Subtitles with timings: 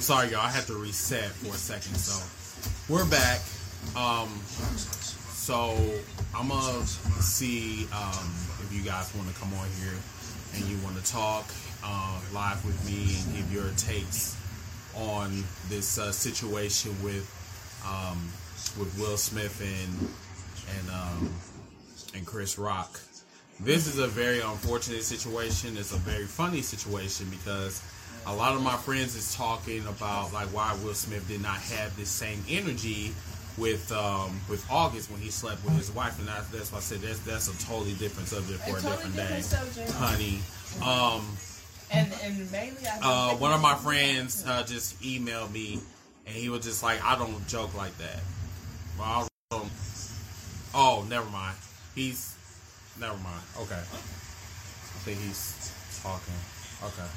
[0.00, 0.40] I'm sorry, y'all.
[0.40, 1.94] I had to reset for a second.
[1.94, 2.16] So
[2.88, 3.40] we're back.
[3.94, 5.76] Um, so
[6.34, 6.86] I'm gonna
[7.20, 8.32] see um,
[8.64, 9.92] if you guys want to come on here
[10.54, 11.52] and you want to talk
[11.84, 14.40] uh, live with me and give your takes
[14.96, 17.28] on this uh, situation with
[17.84, 18.16] um,
[18.80, 20.08] with Will Smith and
[20.78, 21.30] and um,
[22.14, 22.98] and Chris Rock.
[23.60, 25.76] This is a very unfortunate situation.
[25.76, 27.82] It's a very funny situation because
[28.26, 31.96] a lot of my friends is talking about like why Will Smith did not have
[31.96, 33.12] this same energy
[33.58, 36.80] with um, with August when he slept with his wife, and that, that's why I
[36.82, 39.90] said that's that's a totally different subject for a, A different totally day, subject.
[39.92, 40.40] honey.
[40.84, 41.26] Um,
[41.90, 45.80] And and mainly, I uh, one of my friends uh, just emailed me,
[46.26, 48.20] and he was just like, "I don't joke like that."
[48.98, 49.70] Well, I don't,
[50.74, 51.56] oh, never mind.
[51.96, 52.36] He's
[53.00, 53.42] never mind.
[53.62, 56.34] Okay, I think he's talking.
[56.84, 57.08] Okay,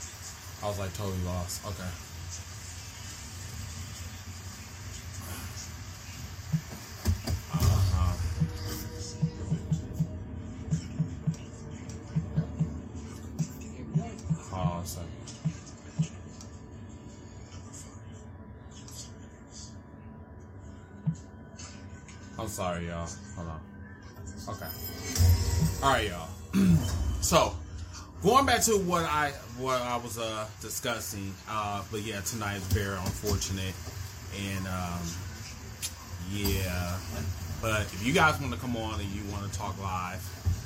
[0.64, 1.66] I was like totally lost.
[1.66, 1.84] Okay.
[7.54, 8.14] Uh-huh.
[22.40, 23.08] I'm sorry, y'all.
[23.36, 23.62] Hold on.
[24.48, 24.68] Okay.
[25.84, 26.30] All right, y'all.
[27.22, 27.54] so,
[28.24, 32.64] going back to what I what I was uh, discussing, uh, but yeah, tonight is
[32.64, 33.74] very unfortunate,
[34.56, 35.02] and um,
[36.32, 36.98] yeah.
[37.62, 40.22] But if you guys want to come on and you want to talk live,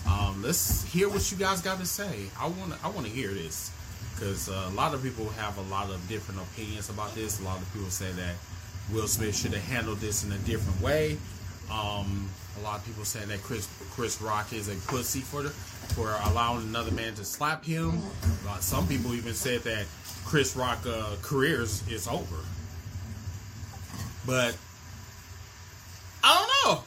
[0.08, 2.30] um, let's hear what you guys got to say.
[2.39, 3.71] I want I want to hear this
[4.14, 7.39] because uh, a lot of people have a lot of different opinions about this.
[7.39, 8.36] A lot of people say that
[8.92, 11.17] Will Smith should have handled this in a different way.
[11.71, 15.49] Um, a lot of people saying that Chris Chris Rock is a pussy for the,
[15.49, 18.01] for allowing another man to slap him.
[18.47, 19.85] Uh, some people even said that
[20.25, 22.37] Chris Rock uh, career is, is over.
[24.25, 24.57] But
[26.23, 26.83] I don't know.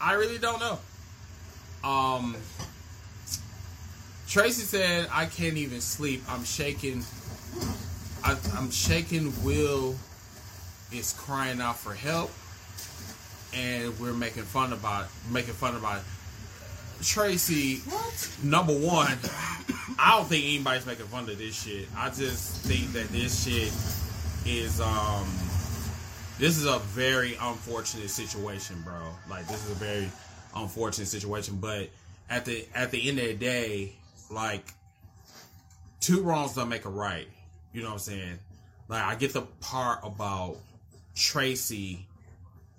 [0.00, 0.78] I really don't know.
[1.88, 2.36] Um,
[4.28, 6.22] Tracy said, "I can't even sleep.
[6.28, 7.04] I'm shaking.
[8.24, 9.32] I, I'm shaking.
[9.44, 9.94] Will
[10.92, 12.30] is crying out for help,
[13.56, 16.04] and we're making fun about making fun about it.
[17.02, 17.82] Tracy,
[18.42, 19.18] number one,
[19.98, 21.88] I don't think anybody's making fun of this shit.
[21.96, 23.72] I just think that this shit
[24.46, 25.26] is um
[26.38, 28.94] this is a very unfortunate situation, bro.
[29.28, 30.10] Like this is a very
[30.54, 31.88] unfortunate situation, but
[32.28, 33.92] at the at the end of the day,
[34.30, 34.72] like
[36.00, 37.28] two wrongs don't make a right.
[37.72, 38.38] You know what I'm saying?
[38.88, 40.56] Like I get the part about
[41.14, 42.06] Tracy.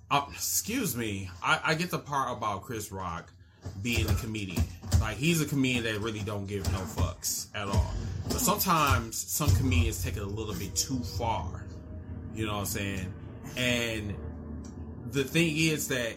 [0.10, 1.30] Uh, excuse me.
[1.44, 3.32] I, I get the part about Chris Rock
[3.82, 4.64] being a comedian.
[5.02, 7.94] Like he's a comedian that really don't give no fucks at all.
[8.28, 11.66] But sometimes some comedians take it a little bit too far.
[12.34, 13.14] You know what I'm saying?
[13.58, 14.16] And
[15.12, 16.14] the thing is that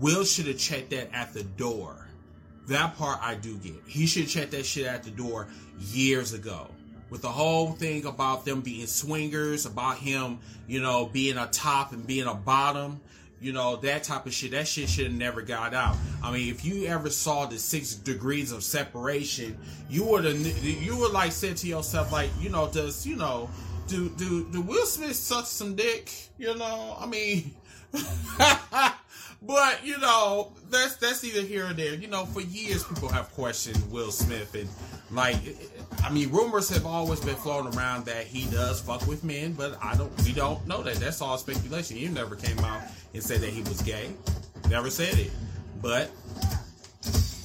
[0.00, 2.08] Will should have checked that at the door.
[2.66, 3.74] That part I do get.
[3.86, 6.68] He should check that shit at the door years ago.
[7.14, 11.92] With the whole thing about them being swingers, about him, you know, being a top
[11.92, 13.00] and being a bottom,
[13.40, 14.50] you know, that type of shit.
[14.50, 15.96] That shit should have never got out.
[16.24, 19.56] I mean, if you ever saw the six degrees of separation,
[19.88, 23.48] you would have, you would like said to yourself, like, you know, does, you know,
[23.86, 26.10] do, do, do Will Smith suck some dick?
[26.36, 27.54] You know, I mean,
[29.46, 31.94] but you know, that's that's either here or there.
[31.94, 34.68] You know, for years people have questioned Will Smith, and
[35.10, 35.36] like,
[36.02, 39.78] I mean, rumors have always been floating around that he does fuck with men, but
[39.82, 40.96] I don't, we don't know that.
[40.96, 41.96] That's all speculation.
[41.96, 44.10] He never came out and said that he was gay.
[44.68, 45.30] Never said it,
[45.80, 46.10] but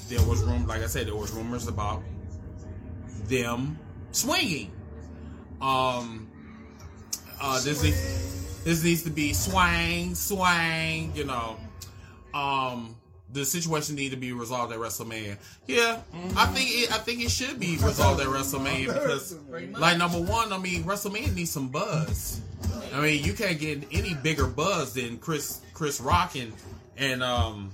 [0.07, 2.01] there was room, like I said, there was rumors about
[3.25, 3.77] them
[4.11, 4.71] swinging.
[5.61, 6.29] Um,
[7.41, 11.57] uh, this needs, this needs to be swang, swang, you know.
[12.33, 12.95] Um,
[13.31, 15.37] the situation need to be resolved at WrestleMania.
[15.67, 16.01] Yeah,
[16.35, 19.35] I think it, I think it should be resolved at WrestleMania because,
[19.77, 22.41] like, number one, I mean, WrestleMania needs some buzz.
[22.93, 26.53] I mean, you can't get any bigger buzz than Chris Chris Rock and
[26.97, 27.71] and um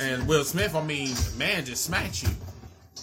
[0.00, 0.74] and Will Smith.
[0.74, 2.30] I mean, man, just smacked you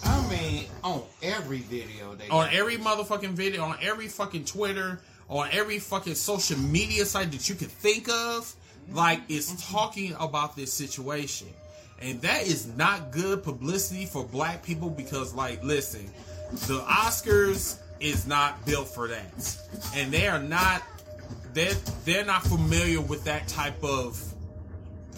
[0.04, 5.48] I mean, on every video they on every motherfucking video, on every fucking Twitter, on
[5.52, 8.52] every fucking social media site that you can think of,
[8.92, 11.48] like it's talking about this situation.
[12.00, 16.10] And that is not good publicity for black people because like listen,
[16.52, 19.58] the Oscars is not built for that.
[19.94, 20.82] And they are not
[21.54, 21.74] they're
[22.04, 24.22] they're not familiar with that type of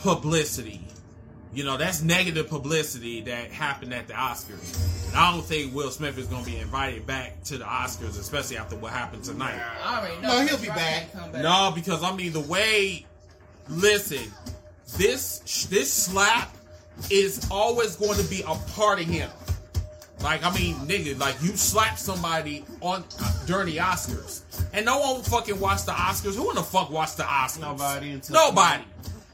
[0.03, 0.81] publicity.
[1.53, 5.09] You know, that's negative publicity that happened at the Oscars.
[5.09, 8.19] And I don't think Will Smith is going to be invited back to the Oscars,
[8.21, 9.59] especially after what happened tonight.
[9.83, 11.13] I already know No, he'll be back.
[11.13, 11.43] back.
[11.43, 13.07] No, because I mean the way.
[13.69, 14.33] Listen,
[14.97, 16.55] this this slap
[17.11, 19.31] is always going to be a part of him.
[20.21, 24.43] Like I mean, nigga, like you slap somebody on uh, during the Oscars,
[24.73, 26.35] and no one fucking watch the Oscars.
[26.35, 27.61] Who in the fuck watched the Oscars?
[27.61, 28.83] Nobody until Nobody.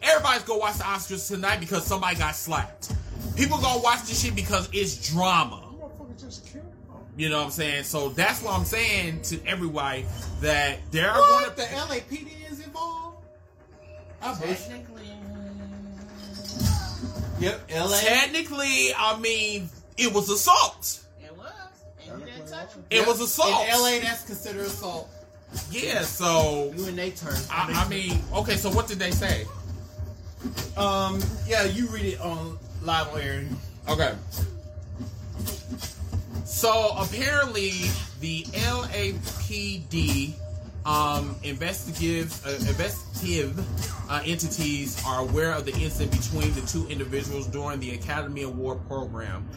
[0.02, 2.92] Everybody's gonna watch the Oscars tonight because somebody got slapped.
[3.36, 5.62] People gonna watch this shit because it's drama.
[5.80, 6.70] Motherfucker just killed him.
[7.16, 7.84] You know what I'm saying?
[7.84, 10.04] So that's what I'm saying to everybody
[10.42, 11.56] that there are going What?
[11.56, 12.43] to The LAPD is involved?
[14.24, 14.66] I wish.
[14.66, 15.10] Technically,
[17.40, 17.98] Yep, LA.
[18.00, 19.68] Technically, I mean,
[19.98, 21.00] it was assault.
[21.22, 21.52] it was.
[22.08, 22.84] And you didn't touch him.
[22.90, 23.66] It was assault.
[23.68, 25.10] In LA, that's considered assault.
[25.70, 27.36] Yeah, so You and they turn.
[27.50, 29.46] I, I mean, okay, so what did they say?
[30.76, 33.44] um, yeah, you read it on live on air.
[33.88, 34.14] Okay.
[36.44, 37.72] So apparently,
[38.20, 40.34] the LAPD
[40.86, 43.58] um, investigative uh, investigative
[44.10, 48.86] uh, entities are aware of the incident between the two individuals during the Academy Award
[48.86, 49.48] program.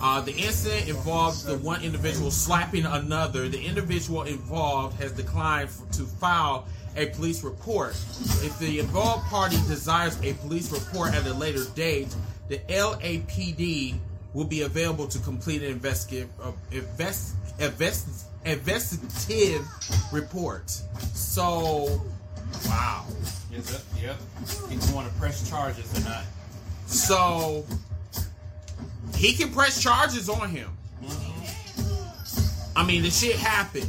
[0.00, 3.48] Uh, the incident involves the one individual slapping another.
[3.48, 6.66] The individual involved has declined f- to file
[6.96, 7.90] a police report.
[7.90, 12.14] If the involved party desires a police report at a later date,
[12.48, 13.94] the LAPD
[14.32, 19.66] will be available to complete an investigative uh, invest, invest, investigative
[20.12, 20.70] report.
[21.14, 22.02] So,
[22.66, 23.04] wow.
[23.52, 23.82] Is it?
[24.02, 24.16] Yep.
[24.70, 26.24] If you want to press charges or not.
[26.86, 27.64] So
[29.16, 30.70] he can press charges on him.
[32.76, 33.88] I mean, the shit happened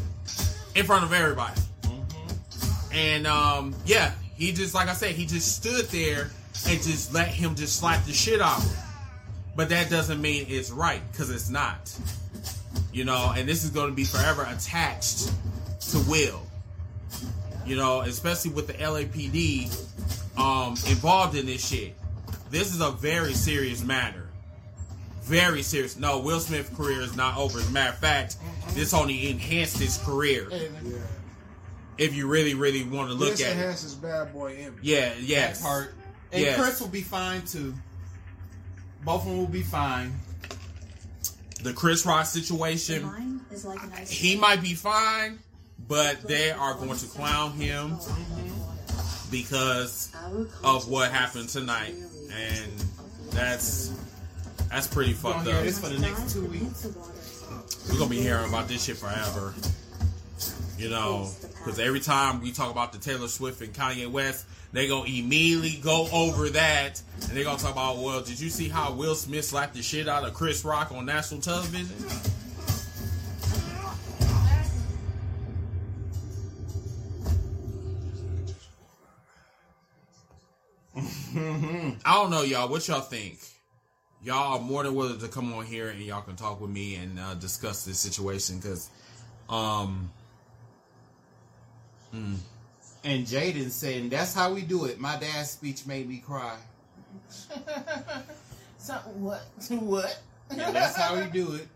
[0.76, 1.60] in front of everybody,
[2.94, 6.30] and um, yeah, he just like I said, he just stood there
[6.68, 8.60] and just let him just slap the shit out.
[8.60, 8.84] of him.
[9.56, 11.98] But that doesn't mean it's right because it's not.
[12.94, 15.32] You know, and this is going to be forever attached
[15.92, 16.42] to Will.
[17.66, 19.70] You know, especially with the LAPD
[20.38, 21.96] um, involved in this shit.
[22.52, 24.30] This is a very serious matter.
[25.24, 25.98] Very serious.
[25.98, 27.58] No, Will Smith's career is not over.
[27.60, 28.38] As a matter of fact,
[28.70, 30.48] this only enhanced his career.
[30.52, 30.98] Yeah.
[31.98, 33.52] If you really, really want to look this at it.
[33.54, 34.84] enhances bad boy image.
[34.84, 35.60] Yeah, yes.
[35.62, 35.94] That part.
[36.32, 36.60] And Yes.
[36.60, 37.74] Chris will be fine too.
[39.04, 40.14] Both of them will be fine.
[41.64, 45.40] The Chris Rock situation, Mine is like an ice he might be fine,
[45.88, 47.98] but they are going to clown him
[49.32, 50.12] because
[50.64, 51.96] of what happened tonight.
[52.32, 52.72] And
[53.32, 53.92] that's
[54.70, 55.64] that's pretty fucked up.
[55.64, 56.88] this for the next two weeks.
[57.90, 59.54] We're gonna be hearing about this shit forever.
[60.78, 64.88] You know, because every time we talk about the Taylor Swift and Kanye West, they
[64.88, 68.92] gonna immediately go over that, and they're gonna talk about, well, did you see how
[68.94, 71.96] Will Smith slapped the shit out of Chris Rock on national television?
[81.36, 82.70] I don't know, y'all.
[82.70, 83.40] What y'all think?
[84.24, 86.96] Y'all are more than willing to come on here and y'all can talk with me
[86.96, 88.90] and uh, discuss this situation because,
[89.50, 90.10] um,
[93.06, 95.00] And Jaden saying, that's how we do it.
[95.00, 96.58] My dad's speech made me cry.
[98.86, 99.42] So what?
[99.70, 100.22] What?
[100.56, 101.68] Yeah, that's how we do it.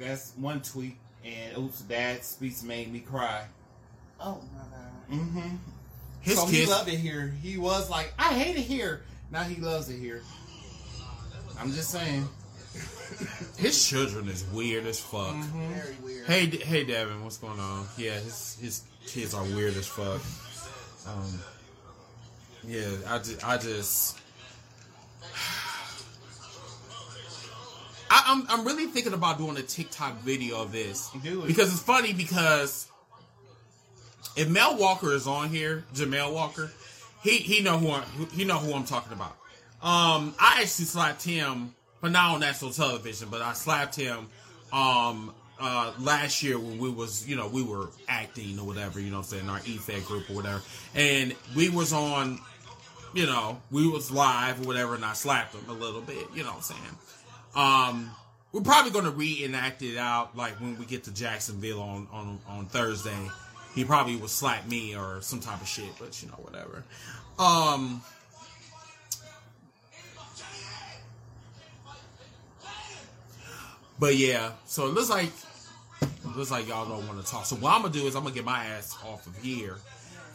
[0.00, 0.96] That's one tweet.
[1.24, 3.44] And oops, dad's speech made me cry.
[4.18, 5.20] Oh my god.
[5.20, 5.56] Mm-hmm.
[6.22, 7.32] his so he loved it here.
[7.40, 9.02] He was like, I hate it here.
[9.30, 10.22] Now he loves it here.
[11.60, 12.28] I'm just saying.
[13.58, 15.36] His children is weird as fuck.
[15.36, 15.72] Mm-hmm.
[15.72, 16.26] Very weird.
[16.26, 17.86] Hey, hey, Devin, what's going on?
[17.96, 20.20] Yeah, his his kids are weird as fuck.
[21.06, 21.40] Um,
[22.66, 24.18] yeah, I just, I just,
[28.10, 31.46] I, I'm I'm really thinking about doing a TikTok video of this Do it.
[31.46, 32.88] because it's funny because
[34.36, 36.70] if Mel Walker is on here, Jamel Walker,
[37.22, 39.36] he he know who I, he know who I'm talking about.
[39.82, 44.28] Um, I actually slapped him, but not on national television, but I slapped him
[44.72, 49.10] um uh last year when we was you know we were acting or whatever you
[49.10, 50.62] know I'm saying our EFED group or whatever.
[50.94, 52.40] And we was on
[53.14, 56.42] you know we was live or whatever and I slapped him a little bit you
[56.42, 56.98] know what I'm saying.
[57.54, 58.10] Um
[58.52, 62.66] we're probably gonna reenact it out like when we get to Jacksonville on on on
[62.66, 63.30] Thursday.
[63.74, 66.84] He probably would slap me or some type of shit but you know whatever.
[67.38, 68.02] Um
[73.98, 75.30] But yeah, so it looks like
[76.36, 77.44] looks like y'all don't want to talk.
[77.46, 79.76] So what I'm gonna do is I'm gonna get my ass off of here,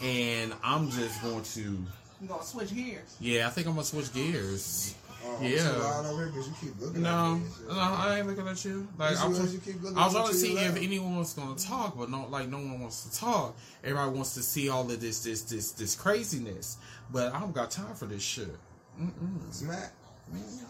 [0.01, 3.15] and I'm just going to You gonna switch gears?
[3.19, 4.95] yeah, I think I'm gonna switch gears.
[5.23, 5.69] Oh, Yeah.
[6.09, 7.45] over here 'cause you keep looking No, at me.
[7.67, 8.87] no, I ain't looking at you.
[8.97, 9.51] Like Yes, I'm you trying.
[9.51, 10.77] You keep looking I was trying to to see if left.
[10.77, 13.55] anyone was going to talk, but no, like no one wants to talk.
[13.83, 16.77] Everybody wants to see all of this, this, this, this craziness.
[17.11, 18.55] But I don't got time for this shit.
[18.99, 19.53] Mm-mm.
[19.53, 19.93] Smack.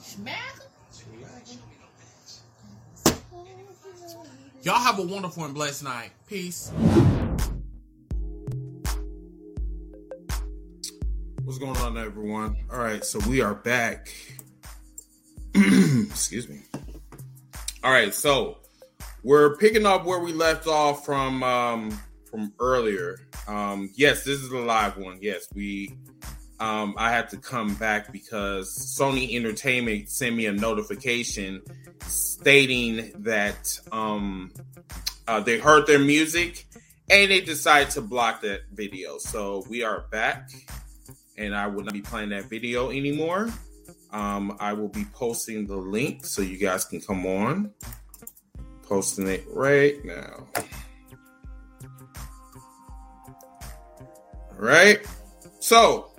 [0.04, 0.56] Smack.
[4.64, 6.12] Y'all have a wonderful and blessed night.
[6.28, 6.72] Peace.
[11.44, 12.56] What's going on, everyone?
[12.72, 14.14] All right, so we are back.
[15.56, 16.60] Excuse me.
[17.84, 18.60] All right, so
[19.24, 22.00] we're picking up where we left off from um,
[22.30, 23.18] from earlier.
[23.48, 25.18] Um, yes, this is a live one.
[25.22, 25.98] Yes, we.
[26.62, 31.64] Um, I had to come back because Sony Entertainment sent me a notification
[32.06, 34.54] stating that um,
[35.28, 36.68] uh, they heard their music
[37.10, 39.18] and they decided to block that video.
[39.18, 40.52] So we are back,
[41.36, 43.50] and I will not be playing that video anymore.
[44.12, 47.72] Um, I will be posting the link so you guys can come on.
[48.84, 50.46] Posting it right now.
[54.52, 55.04] All right.
[55.60, 56.11] So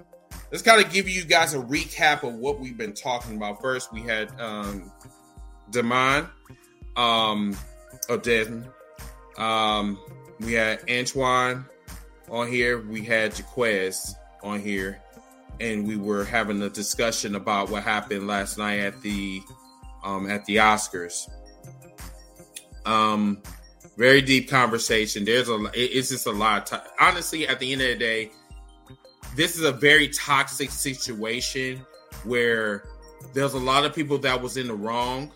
[0.53, 3.61] let's kind of give you guys a recap of what we've been talking about.
[3.61, 4.93] First, we had um,
[5.71, 6.29] Demond,
[6.95, 7.57] um,
[8.09, 8.69] or Desmond.
[9.39, 9.99] Um,
[10.39, 11.65] we had Antoine
[12.31, 12.81] on here.
[12.83, 15.01] We had Jaquez on here,
[15.59, 19.41] and we were having a discussion about what happened last night at the
[20.05, 21.31] um, at the Oscars.
[22.85, 23.41] Um,
[23.97, 25.25] very deep conversation.
[25.25, 26.71] There's a it's just a lot.
[26.73, 28.33] Of ti- Honestly, at the end of the day,
[29.35, 31.85] this is a very toxic situation
[32.25, 32.85] where
[33.33, 35.31] there's a lot of people that was in the wrong,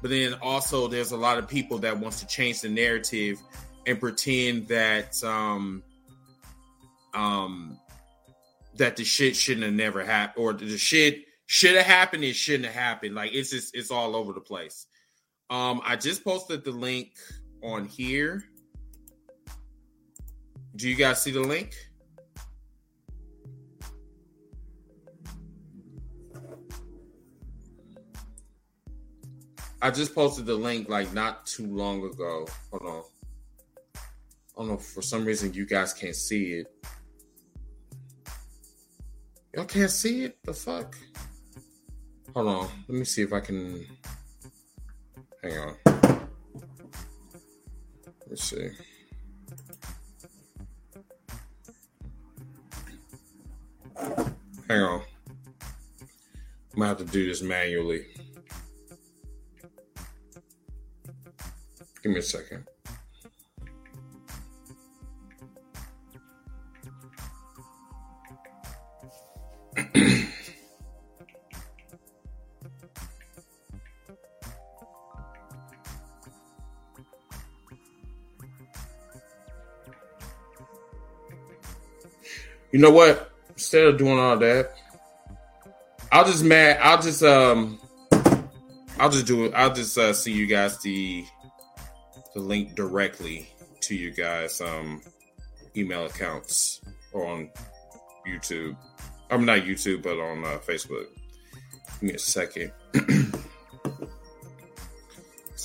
[0.00, 3.40] but then also there's a lot of people that wants to change the narrative
[3.86, 5.82] and pretend that um
[7.14, 7.78] um
[8.76, 12.64] that the shit shouldn't have never happened or the shit should have happened it shouldn't
[12.64, 13.14] have happened.
[13.14, 14.86] Like it's just it's all over the place.
[15.50, 17.12] Um i just posted the link
[17.62, 18.44] on here.
[20.74, 21.74] Do you guys see the link
[29.84, 32.46] I just posted the link like not too long ago.
[32.70, 33.02] Hold on.
[33.96, 34.00] I
[34.56, 34.76] don't know.
[34.76, 36.72] For some reason, you guys can't see it.
[39.52, 40.38] Y'all can't see it?
[40.44, 40.96] The fuck?
[42.32, 42.68] Hold on.
[42.86, 43.84] Let me see if I can.
[45.42, 45.76] Hang on.
[48.28, 48.70] Let's see.
[54.68, 55.02] Hang on.
[56.72, 58.06] I'm gonna have to do this manually.
[62.02, 62.66] Give me a second.
[82.72, 83.30] you know what?
[83.50, 84.74] Instead of doing all that,
[86.10, 86.78] I'll just mad.
[86.82, 87.78] I'll just um,
[88.98, 89.52] I'll just do it.
[89.54, 91.24] I'll just uh, see you guys the
[92.34, 93.48] the link directly
[93.80, 95.00] to you guys um
[95.76, 96.80] email accounts
[97.12, 97.50] or on
[98.26, 98.76] YouTube.
[99.30, 101.06] I'm not YouTube, but on uh, Facebook.
[102.00, 102.72] Give me a second.
[102.92, 103.06] Cause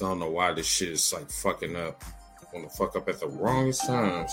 [0.01, 2.03] I don't know why this shit is like fucking up.
[2.41, 4.31] I want to fuck up at the wrongest times.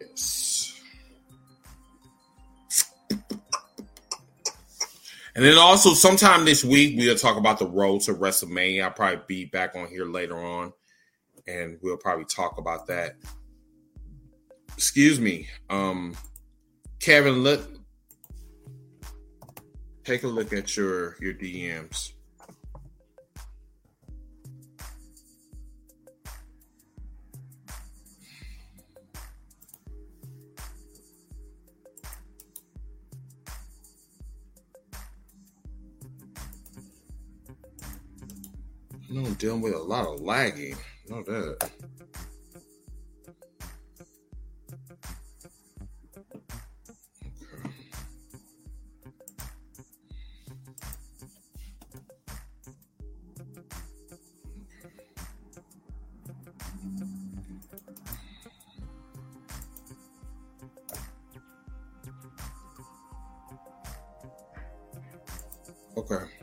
[0.00, 0.51] Yes.
[5.34, 8.84] And then also sometime this week we'll talk about the road to WrestleMania.
[8.84, 10.72] I'll probably be back on here later on,
[11.46, 13.16] and we'll probably talk about that.
[14.76, 16.14] Excuse me, um,
[17.00, 17.42] Kevin.
[17.42, 17.62] Look,
[20.04, 22.12] take a look at your your DMs.
[39.12, 40.74] I know I'm dealing with a lot of lagging.
[41.06, 41.70] Know that.
[65.98, 66.41] Okay.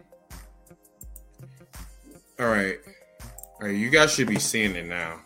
[2.40, 2.78] All right.
[3.60, 5.20] All right, you guys should be seeing it now.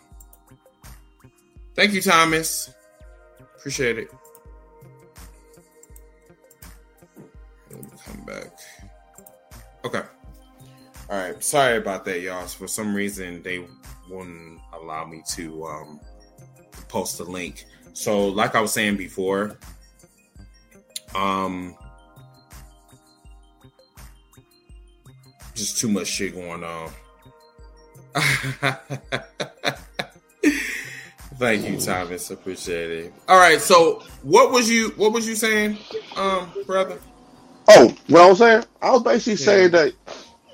[1.76, 2.74] Thank you, Thomas.
[3.56, 4.10] Appreciate it.
[7.70, 8.46] Let me come back.
[9.84, 10.02] Okay.
[11.08, 11.42] All right.
[11.44, 12.46] Sorry about that, y'all.
[12.46, 13.64] For some reason, they
[14.10, 16.00] wouldn't allow me to um,
[16.88, 17.64] post the link.
[17.92, 19.56] So, like I was saying before,
[21.14, 21.76] um,
[25.54, 26.90] just too much shit going on.
[31.36, 32.30] Thank you, Thomas.
[32.30, 33.14] Appreciate it.
[33.28, 33.60] All right.
[33.60, 34.90] So, what was you?
[34.96, 35.78] What was you saying,
[36.16, 37.00] um, brother?
[37.68, 38.64] Oh, what I was saying?
[38.80, 39.36] I was basically Yeah.
[39.46, 39.92] saying that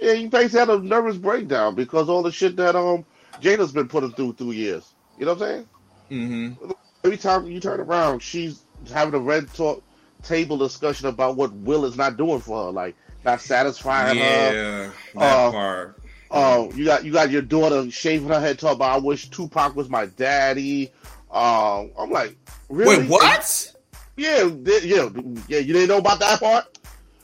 [0.01, 3.05] yeah, you basically had a nervous breakdown because all the shit that um
[3.41, 4.95] Jada's been putting through through years.
[5.19, 5.69] You know what I'm saying?
[6.11, 6.71] Mm-hmm.
[7.05, 9.83] Every time you turn around, she's having a red talk
[10.23, 14.53] table discussion about what Will is not doing for her, like not satisfying her.
[14.53, 16.00] Yeah, that Uh, part.
[16.31, 19.75] Oh, you got you got your daughter shaving her head talking about I wish Tupac
[19.75, 20.93] was my daddy.
[21.31, 22.37] Um, I'm like,
[22.69, 22.99] really?
[22.99, 23.75] Wait, what?
[24.17, 25.09] Yeah, yeah,
[25.49, 25.59] yeah.
[25.59, 26.79] You didn't know about that part?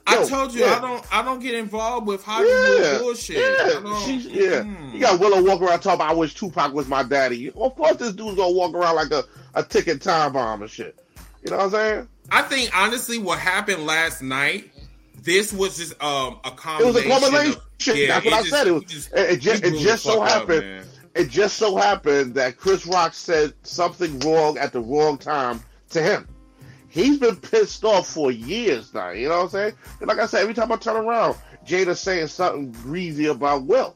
[0.09, 0.77] I told you yeah.
[0.77, 1.15] I don't.
[1.15, 3.37] I don't get involved with Hollywood Yeah, bullshit.
[3.39, 4.63] Yeah, she's, yeah.
[4.63, 4.95] mm.
[4.95, 7.51] You got Willow walking around talking about I wish Tupac was my daddy.
[7.51, 10.97] Of course, this dude's gonna walk around like a, a ticking time bomb and shit.
[11.45, 12.09] You know what I'm saying?
[12.31, 14.71] I think honestly, what happened last night,
[15.23, 17.53] this was just um a It was a combination.
[17.53, 17.63] of-
[18.09, 18.67] That's what I it said.
[18.67, 18.85] It was.
[18.85, 20.87] just- It, it just, it just so fuck up, happened.
[21.15, 26.03] it just so happened that Chris Rock said something wrong at the wrong time to
[26.03, 26.29] him.
[26.89, 29.11] He's been pissed off for years now.
[29.11, 29.73] You know what I'm saying?
[30.01, 33.95] And like I said, every time I turn around, Jada's saying something greasy about Will.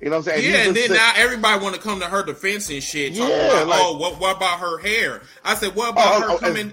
[0.00, 0.50] You know what I'm saying?
[0.52, 3.12] Yeah, and then saying- now everybody want to come to her defense and shit.
[3.12, 5.22] Yeah, about, like- oh, what, what about her hair?
[5.44, 6.72] I said, what about Oh, her oh, and- coming?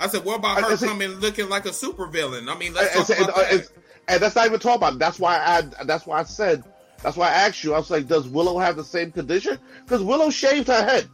[0.00, 2.48] I said, what about her see- coming looking like a supervillain?
[2.54, 3.68] I mean, let's talk and, about and, that.
[4.08, 4.92] and that's not even talking about.
[4.94, 4.98] It.
[5.00, 5.84] That's why I.
[5.84, 6.62] That's why I said.
[7.02, 7.74] That's why I asked you.
[7.74, 9.58] I was like, does Willow have the same condition?
[9.84, 11.08] Because Willow shaved her head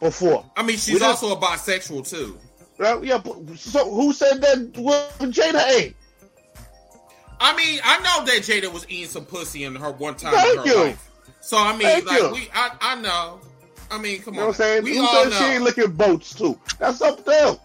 [0.00, 0.44] before.
[0.56, 2.38] I mean, she's just- also a bisexual too.
[2.78, 3.02] Right?
[3.02, 3.18] Yeah.
[3.18, 5.96] But, so who said that Will Jada ain't?
[7.40, 10.52] I mean, I know that Jada was eating some pussy in her one time Thank
[10.52, 10.84] in her you.
[10.86, 11.10] life.
[11.40, 12.30] So I mean, Thank like you.
[12.32, 13.40] we, I, I know.
[13.90, 14.48] I mean, come You know on.
[14.48, 14.84] what I'm saying?
[14.84, 15.64] We Who all said she ain't know.
[15.66, 16.58] licking boats too?
[16.78, 17.56] That's up them.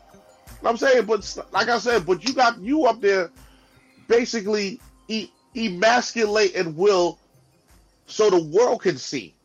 [0.65, 3.29] I'm saying, but like I said, but you got you up there
[4.07, 7.19] basically e- and Will
[8.07, 9.35] so the world can see.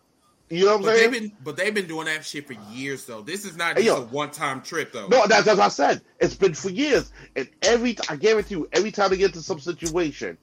[0.50, 1.10] You know what I'm But saying?
[1.12, 3.20] they've been, but they've been doing that shit for years though.
[3.20, 4.02] This is not Hey, just yo.
[4.02, 5.08] a one time trip though.
[5.08, 6.00] No, that's, as I said.
[6.20, 9.60] It's been for years, and every I guarantee you, every time they get to some
[9.60, 10.38] situation,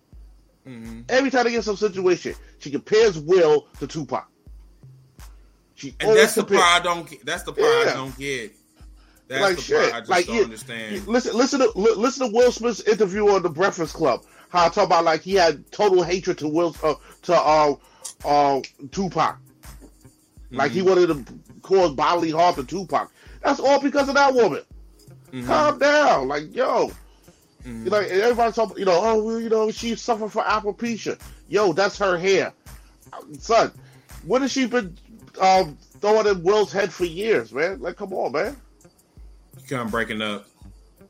[0.63, 4.27] hmm every time they get some situation, she compares Will to Tupac.
[5.75, 7.25] She And that's the part I don't.
[7.25, 8.51] That's the part I don't get.
[9.27, 9.93] That's like shit.
[9.93, 11.07] I just like don't you- understand.
[11.07, 14.23] listen, listen to li- listen to Will Smith's interview on the Breakfast Club.
[14.49, 17.75] How I talk about like he had total hatred to Will uh, to uh,
[18.23, 18.61] uh,
[18.91, 19.37] Tupac.
[20.51, 20.75] Like Mm-hmm.
[20.75, 21.33] he wanted to
[21.63, 23.11] cause bodily harm to Tupac.
[23.43, 24.61] That's all because of that woman.
[25.31, 25.45] Mhm.
[25.47, 26.91] Calm down, like yo.
[27.65, 27.83] Mhm.
[27.85, 31.19] You know, and everybody talk, you know, oh, well, you know, she suffered from alopecia.
[31.49, 32.53] Yo, that's her hair,
[33.39, 33.71] son.
[34.23, 34.95] What has she been
[35.41, 37.81] um, throwing in Will's head for years, man?
[37.81, 38.55] Like, come on, man.
[39.65, 40.45] You kind of breaking up,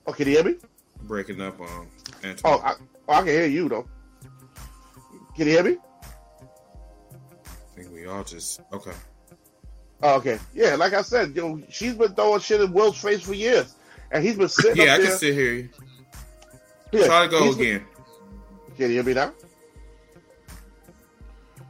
[0.07, 0.55] Oh, can you hear me?
[1.03, 1.87] breaking up on.
[2.23, 2.37] Antoine.
[2.45, 2.73] Oh, I,
[3.09, 3.85] oh, I can hear you though.
[5.35, 5.77] Can you hear me?
[7.43, 8.93] I think we all just okay.
[10.01, 10.39] Oh, okay.
[10.53, 13.75] Yeah, like I said, yo, she's been throwing shit in Will's face for years,
[14.11, 15.17] and he's been sitting Yeah, I up can there.
[15.17, 15.69] still hear you.
[16.93, 17.85] Yeah, Try to go he's been- again.
[18.77, 19.33] Can you hear me now?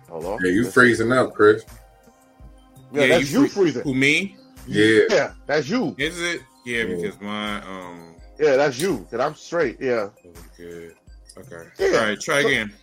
[0.08, 0.38] Hello.
[0.43, 1.63] Yeah, you freezing up, Chris.
[2.91, 3.82] Yeah, that's you, free- freezing.
[3.84, 4.38] Who me?
[4.67, 5.02] Yeah.
[5.10, 5.95] Yeah, that's you.
[5.98, 6.41] Is it?
[6.65, 6.95] Yeah, Yeah.
[6.95, 8.15] because my um.
[8.39, 9.08] Yeah, that's you.
[9.12, 9.78] And I'm straight.
[9.80, 10.10] Yeah.
[10.23, 10.95] that good.
[11.38, 11.69] Okay.
[11.80, 11.99] Yeah.
[11.99, 12.19] All right.
[12.19, 12.73] Try So- again.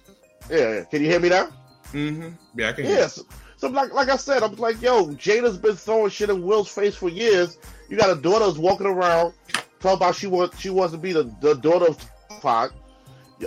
[0.50, 0.56] Yeah.
[0.74, 0.84] yeah.
[0.84, 1.48] Can you hear me now?
[1.92, 2.28] Mm-hmm.
[2.56, 2.84] Yeah, I can.
[2.86, 3.22] hear Yes.
[3.56, 6.94] So like like I said, I'm like, yo, Jada's been throwing shit in Will's face
[6.96, 7.58] for years.
[7.88, 9.34] You got a daughter who's walking around
[9.80, 12.72] talking about she wants she wants to be the, the daughter of Tupac.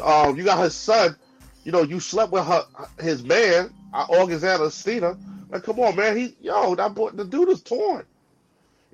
[0.01, 1.15] Um, you got her son.
[1.63, 2.63] You know, you slept with her
[3.01, 5.17] his man, uh, August Alsina.
[5.49, 6.15] Like, come on, man.
[6.15, 8.05] He yo, that boy, the dude is torn.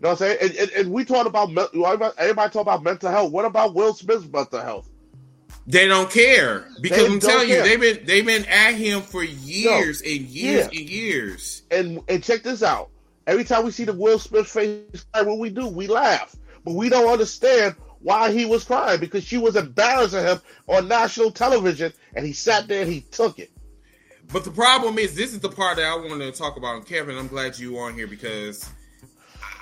[0.01, 0.37] You know what I'm saying?
[0.41, 1.51] And, and, and we talk about
[2.17, 3.31] everybody, talk about mental health.
[3.31, 4.89] What about Will Smith's mental health?
[5.67, 7.63] They don't care because They I'm telling care.
[7.63, 10.79] you, they've been they've been at him for years and years yeah.
[10.79, 11.61] and years.
[11.69, 12.89] and and check this out.
[13.27, 16.35] Every time we see the Will Smith face cry, what we do, we laugh,
[16.65, 21.29] but we don't understand why he was crying because she was embarrassing him on national
[21.29, 23.51] television, and he sat there and he took it.
[24.33, 26.77] But the problem is, this is the part that I wanted to talk about.
[26.77, 28.67] And Kevin, I'm glad you on here because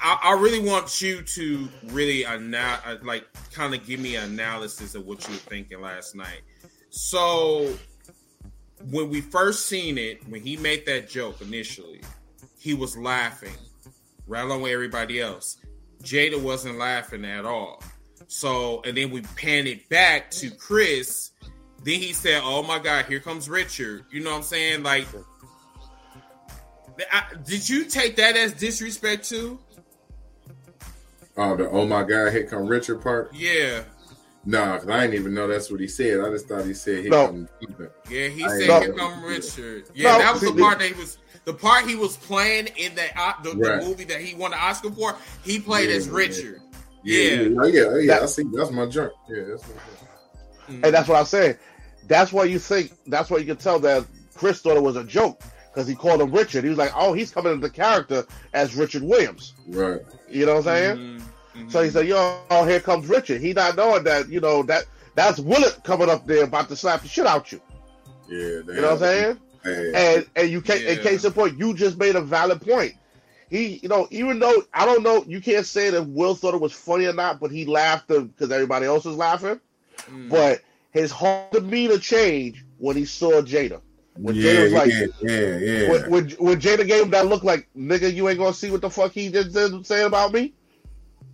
[0.01, 4.31] I, I really want you to really ana- uh, like kind of give me an
[4.31, 6.41] analysis of what you were thinking last night.
[6.89, 7.73] So
[8.89, 12.01] when we first seen it, when he made that joke initially,
[12.57, 13.57] he was laughing
[14.27, 15.57] right along with everybody else.
[16.03, 17.83] Jada wasn't laughing at all.
[18.27, 21.31] So and then we pan it back to Chris
[21.83, 24.83] then he said, "Oh my God, here comes Richard." You know what I'm saying?
[24.83, 25.07] Like,
[27.11, 29.59] I, did you take that as disrespect too?
[31.37, 33.33] Oh, the oh my god, here come Richard part.
[33.33, 33.83] Yeah,
[34.45, 36.19] Nah, cause I didn't even know that's what he said.
[36.21, 37.27] I just thought he said here No.
[37.27, 37.49] come.
[38.09, 38.27] Yeah.
[38.29, 40.87] He I said, ain't "Here come Richard." Yeah, No, that was the the- part that
[40.87, 41.17] he was.
[41.45, 43.81] The part he was playing in that uh, the, Right.
[43.81, 46.09] the movie that he won the Oscar for, he played Yeah, as.
[46.09, 46.61] Richard.
[47.03, 47.31] Yeah, Yeah.
[47.41, 47.97] yeah, yeah.
[47.97, 48.43] yeah, That- I see.
[48.53, 49.13] That's my junk.
[49.29, 50.83] Yeah, that's my junk.
[50.85, 51.55] And that's what I'm saying.
[52.07, 52.93] That's why you think.
[53.07, 56.21] That's why you can tell that Chris thought it was a joke because he called
[56.21, 56.63] him Richard.
[56.63, 60.01] He was like, "Oh, he's coming into character as Richard Williams." Right.
[60.29, 60.97] You know what I'm saying?
[60.97, 61.21] Mhm,
[61.55, 61.71] mhm.
[61.71, 64.85] So he said, "Yo, oh, here comes Richard." He not knowing that you know that
[65.15, 67.61] that's Willett coming up there about to slap the shit out you.
[68.29, 68.37] Yeah.
[68.37, 69.37] You know what I'm saying?
[69.63, 70.81] Hey, And and you can't.
[70.81, 72.93] In case in point, you just made a valid point.
[73.49, 76.61] He, you know, even though I don't know, you can't say that Will thought it
[76.61, 79.59] was funny or not, but he laughed because everybody else was laughing.
[80.09, 80.29] Mhm.
[80.29, 83.81] But his whole demeanor changed when he saw Jada.
[84.21, 85.89] When yeah, Jada was like, yeah, yeah, yeah.
[85.89, 88.81] when, when, when Jada gave him that look like, nigga, you ain't gonna see what
[88.81, 90.53] the fuck he just did say about me.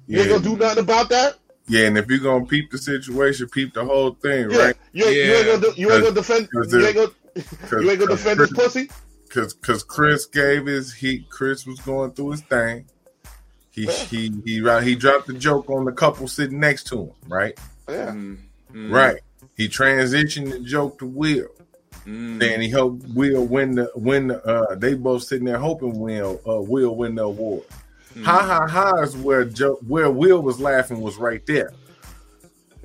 [0.07, 1.39] You ain't gonna do nothing about that.
[1.67, 4.75] Yeah, and if you're gonna peep the situation, peep the whole thing, Yeah, right?
[4.93, 6.47] you, ain't, you ain't gonna do, you ain't gonna defend.
[6.53, 7.11] You ain't gonna
[7.81, 8.89] you ain't gonna defend this pussy.
[9.29, 12.85] Cause, cause Chris gave his he Chris was going through his thing.
[13.71, 13.93] He Yeah.
[14.05, 17.59] he he right he dropped the joke on the couple sitting next to him, right?
[17.89, 18.37] Yeah, Mhm,
[18.71, 19.21] mhm, Right.
[19.57, 21.47] He transitioned the joke to Will.
[22.05, 22.39] Mhm.
[22.39, 26.39] Then he helped Will win the win the uh they both sitting there hoping Will
[26.47, 27.63] uh Will win the award.
[28.15, 28.23] Mhm.
[28.23, 31.71] Ha ha ha is where jo- where Will was laughing was right there.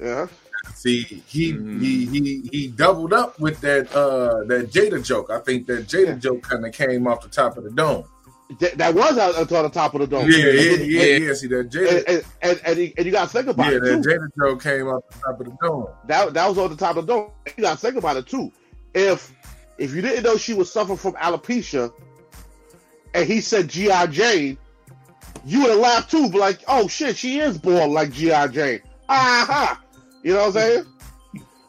[0.01, 0.27] yeah.
[0.75, 1.81] See, he Mhm.
[1.81, 5.31] he he he doubled up with that uh that Jada joke.
[5.31, 8.05] I think that Jada joke kind of came off the top of the dome.
[8.59, 10.29] Th- that was out on the top of the dome.
[10.29, 11.35] Yeah, yeah, And- yeah, yeah.
[11.35, 13.77] See that Jada, And, and, and, and, you- and you got to think about yeah,
[13.79, 14.01] it that.
[14.03, 15.87] Jada joke came off the top of the dome.
[16.09, 17.31] That that was on the top of the dome.
[17.57, 18.51] You got to think about it too.
[18.95, 19.33] If
[19.79, 21.93] if you didn't know she was suffering from alopecia,
[23.15, 24.59] and he said GI Jane,
[25.45, 26.29] you would have laughed too.
[26.31, 28.81] But like, oh shit, she is born like GI Jane.
[29.09, 29.81] Aha!
[30.23, 30.85] You know what I'm saying?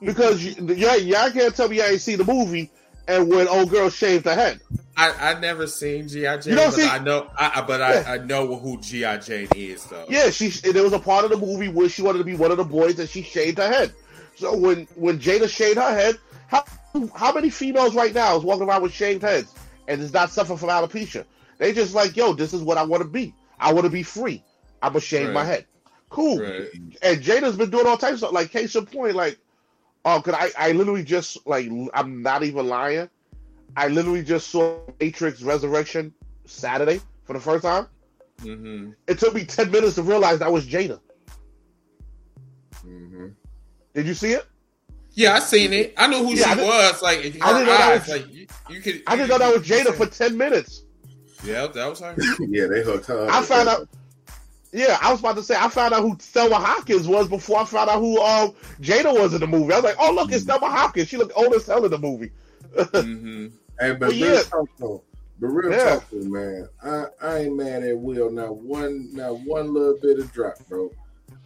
[0.03, 2.71] Because you, yeah, y'all can't tell me y'all ain't seen the movie
[3.07, 4.59] and when old girl shaved her head.
[4.97, 7.29] I I never seen GI Jane, You don't but see- I know.
[7.37, 8.03] I, I- but Yeah.
[8.07, 10.07] I, I know who GI Jane is though.
[10.09, 10.47] Yeah, she.
[10.47, 12.63] There was a part of the movie where she wanted to be one of the
[12.63, 13.93] boys, and she shaved her head.
[14.37, 16.65] So when when Jada shaved her head, how
[17.15, 19.53] how many females right now is walking around with shaved heads
[19.87, 21.25] and is not suffering from alopecia?
[21.57, 23.33] They just like, yo, this is what I want to be.
[23.59, 24.43] I want to be free.
[24.81, 25.65] I'm gonna shave my head.
[26.09, 26.39] Cool.
[26.39, 26.67] Right.
[27.01, 28.31] And Jada's been doing all types of stuff.
[28.33, 29.37] Like case in point, like,
[30.05, 33.09] oh, cause I I literally just like I'm not even lying.
[33.75, 36.13] I literally just saw Matrix Resurrection
[36.45, 37.87] Saturday for the first time.
[38.41, 40.99] hmm It took me ten minutes to realize that was Jada.
[42.83, 43.27] hmm
[43.93, 44.45] Did you see it?
[45.13, 45.93] Yeah, I seen it.
[45.97, 47.01] I knew who Yeah, she didn't- was.
[47.01, 49.03] Like, if her I didn't know that was- like you, you could.
[49.07, 50.83] I you didn't know that was Jada for ten minutes.
[51.43, 52.15] Yeah, that was her.
[52.39, 53.27] Yeah, they hooked her.
[53.27, 53.87] up I found out.
[54.73, 57.65] Yeah, I was about to say I found out who Thelma Hopkins was before I
[57.65, 59.73] found out who um Jada was in the movie.
[59.73, 61.09] I was like, oh look, it's Thelma Hopkins.
[61.09, 62.31] She looked old as hell in the movie.
[62.93, 63.47] hmm
[63.79, 64.41] Hey, but Well, real yeah.
[64.43, 65.03] talk though.
[65.41, 65.83] But real Yeah.
[65.95, 66.69] talk though, man.
[66.83, 68.29] I, I ain't mad at Will.
[68.31, 70.89] Not one, not one little bit of drop, bro.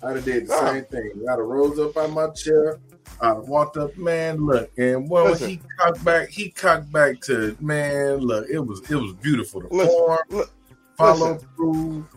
[0.04, 0.74] I'd have did the Nah.
[0.74, 1.12] same thing.
[1.28, 2.78] I'd have rose up out my chair.
[3.22, 4.46] I walked up, man.
[4.46, 5.50] Look, and well, Listen.
[5.50, 6.30] he cocked back.
[6.30, 8.18] He cocked back to man.
[8.18, 9.62] Look, it was it was beautiful.
[9.62, 10.52] The Listen, form, look,
[10.98, 11.48] follow listen.
[11.56, 12.08] through.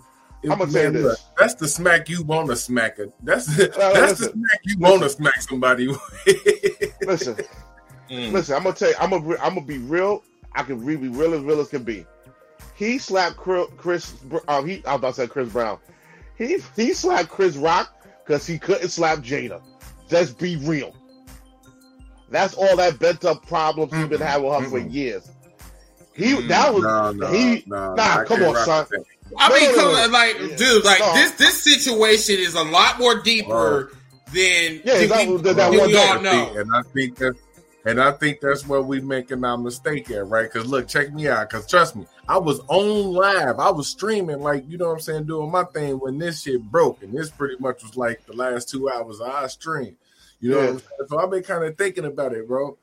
[0.42, 1.03] It- I'ma tell you man, this.
[1.05, 3.12] look, that's the smack you want to smack it.
[3.22, 6.01] That's the, no, that's the smack you want to smack somebody with.
[7.03, 7.37] Listen,
[8.11, 8.33] Mm.
[8.33, 8.57] listen.
[8.57, 8.94] I'm gonna tell you.
[8.98, 9.37] I'm gonna.
[9.42, 10.22] I'm gonna be real.
[10.55, 12.07] I can really be real as real as can be.
[12.74, 13.66] He slapped Chris.
[13.77, 14.14] Chris
[14.48, 14.83] uh, he.
[14.87, 15.79] I was about to say Chris Brown.
[16.38, 19.61] He he slapped Chris Rock because he couldn't slap Jada.
[20.11, 20.94] Let's be real.
[22.31, 25.31] That's all that bent up problems he's been having with her for years.
[26.14, 27.62] He that was no, no, he.
[27.66, 28.87] no, nah, come on, son.
[28.90, 29.05] that.
[29.38, 30.18] I No, mean, no, no, come no.
[30.18, 30.57] like, Yeah.
[30.57, 31.14] dude, like No.
[31.14, 33.92] this this situation is a lot more deeper
[34.33, 36.55] than Yeah, than that we, was- that than one we all know.
[36.57, 37.35] And I think that,
[37.88, 40.51] and I think that's where we making our mistake at, right?
[40.53, 41.48] Because look, check me out.
[41.48, 43.59] Because trust me, I was on live.
[43.59, 46.62] I was streaming, like you know what I'm saying, doing my thing when this shit
[46.62, 49.96] broke, and this pretty much was like the last two hours of our stream.
[50.40, 50.70] You know, what Yeah.
[50.70, 50.90] I'm saying?
[51.09, 52.77] so I've been kind of thinking about it, bro.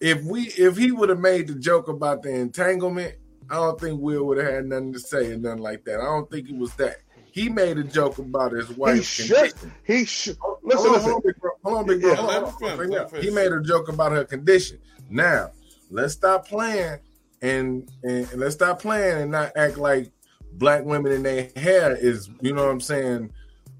[0.00, 3.14] If we, if he would have made the joke about the entanglement,
[3.50, 6.00] I don't think Will would have had nothing to say and nothing like that.
[6.00, 6.96] I don't think it was that.
[7.32, 8.96] He made a joke about his wife.
[8.96, 9.52] he should.
[9.64, 10.36] Oh, he should.
[10.38, 11.12] Hold Listen, on, listen.
[11.12, 11.50] on, big bro.
[11.64, 12.10] Hold on, big bro.
[12.10, 12.16] Yeah.
[12.16, 12.78] Hold on, hold on.
[12.78, 14.78] finish, let him He made a joke about her condition.
[15.08, 15.50] Now,
[15.90, 16.98] let's stop playing
[17.40, 20.12] and, and and let's stop playing and not act like
[20.52, 23.32] black women in their hair is, you know what I'm saying,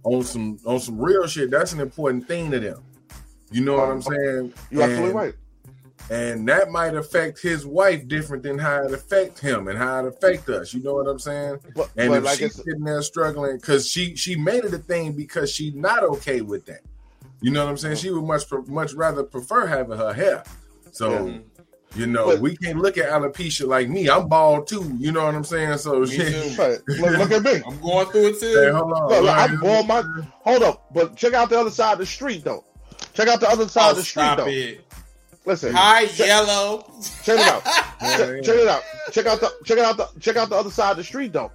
[0.05, 1.51] on some on some real shit.
[1.51, 2.83] That's an important thing to them.
[3.51, 4.55] You know what uh, I'm saying?
[4.71, 5.35] You're absolutely right.
[6.11, 10.09] And that might affect his wife different than how it affect him and how it
[10.09, 10.75] affect us.
[10.75, 11.59] You know what I'm saying?
[11.75, 14.75] But, And but if like she's it's, sitting there struggling because she she made it
[14.75, 16.81] a thing because she's not okay with that.
[17.41, 17.97] You know what I'm saying?
[17.97, 20.45] She would much much rather prefer having her hair.
[20.93, 21.39] So Yeah.
[21.95, 24.09] you know But- we can't look at alopecia like me.
[24.11, 24.95] I'm bald too.
[24.99, 25.79] You know what I'm saying?
[25.79, 26.55] So Me shit.
[26.55, 26.63] too.
[26.63, 26.79] right.
[26.89, 27.63] look, look at me.
[27.67, 28.73] I'm going through it Hey, too.
[28.75, 29.09] hold on.
[29.09, 29.87] Look, look, I'm bald.
[29.89, 30.03] My
[30.43, 32.65] hold up, but check out the other side of the street though.
[33.15, 34.47] Check out the other side Oh, of the oh, street stop though.
[34.47, 34.85] it.
[35.45, 36.85] Listen, Hi, check, yellow.
[37.25, 37.65] check it out.
[37.65, 38.41] Check, yeah.
[38.43, 38.83] check it out.
[39.11, 41.51] Check out the check out the check out the other side of the street though.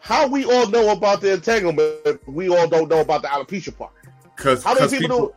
[0.00, 3.92] How we all know about the entanglement, we all don't know about the alopecia part.
[4.36, 5.34] Cause, How many 'cause people do?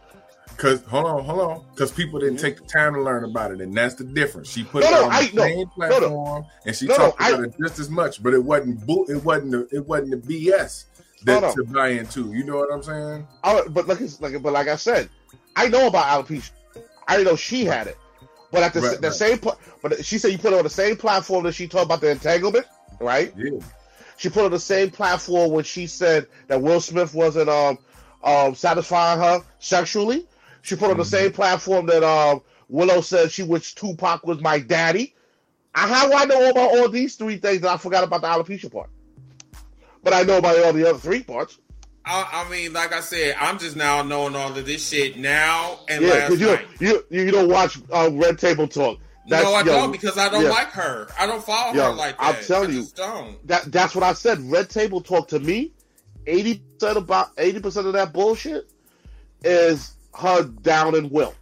[0.58, 1.66] Cause hold on, hold on.
[1.76, 2.46] Cause people didn't mm-hmm.
[2.46, 4.50] take the time to learn about it, and that's the difference.
[4.50, 5.70] She put No, it no, on I- the no, same no, no.
[6.00, 8.24] platform, and she No, no, talked I- about it just as much.
[8.24, 9.06] But it wasn't bull.
[9.10, 9.52] It wasn't.
[9.52, 10.18] The, it wasn't the
[10.50, 10.86] BS
[11.26, 11.54] that No, no.
[11.56, 12.34] to buy into.
[12.34, 13.28] You know what I'm saying?
[13.44, 15.10] I, but like, like, but like I said,
[15.56, 16.52] I know about alopecia.
[17.08, 17.98] I know she had it,
[18.52, 19.16] but at the, Right, the right.
[19.16, 21.86] same, pla- but she said you put it on the same platform that she talked
[21.86, 22.66] about the entanglement,
[23.00, 23.34] right?
[23.38, 23.60] Yeah.
[24.18, 27.78] She put it on the same platform when she said that Will Smith wasn't um
[28.24, 30.26] um satisfying her sexually.
[30.62, 31.08] She put it on the Mhm.
[31.08, 35.14] same platform that um Willow said she wished Tupac was my daddy.
[35.76, 38.28] I, how do I know about all these three things and I forgot about the
[38.28, 38.90] alopecia part?
[40.02, 41.60] But I know about all the other three parts.
[42.06, 45.80] I, I mean, like I said, I'm just now knowing all of this shit now
[45.90, 46.68] and Yeah, last because you, night.
[46.80, 49.00] you you don't watch uh, Red Table Talk.
[49.28, 50.50] no, I yo, don't because I don't yeah.
[50.50, 51.08] like her.
[51.20, 52.36] I don't follow Yo, her like that.
[52.36, 52.86] I'm telling you.
[52.96, 53.48] don't.
[53.48, 54.40] That that's what I said.
[54.52, 55.72] Red Table Talk to me,
[56.28, 58.70] eighty percent about eighty percent of that bullshit
[59.44, 61.34] is her down in will.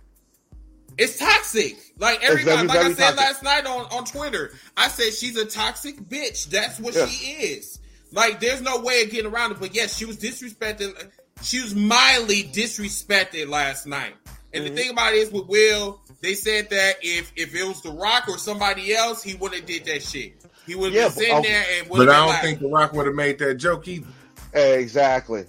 [0.98, 1.76] It's toxic.
[1.98, 3.18] Like very, everybody, like I said toxic.
[3.20, 6.46] last night on, on Twitter, I said she's a toxic bitch.
[6.50, 7.06] That's what Yeah.
[7.08, 7.80] she is.
[8.14, 9.60] Like, there's no way of getting around it.
[9.60, 10.94] But yes, she was disrespected.
[11.42, 14.14] She was mildly disrespected last night.
[14.54, 14.76] And Mm-hmm.
[14.76, 17.92] the thing about it is with Will, they said that if if it was The
[17.92, 20.34] Rock or somebody else, he wouldn't have did that shit.
[20.68, 21.50] He would have Yeah, been but- sitting okay.
[21.52, 23.56] there and would But have I don't like, think The Rock would have made that
[23.56, 24.08] joke either.
[24.54, 25.46] Exactly.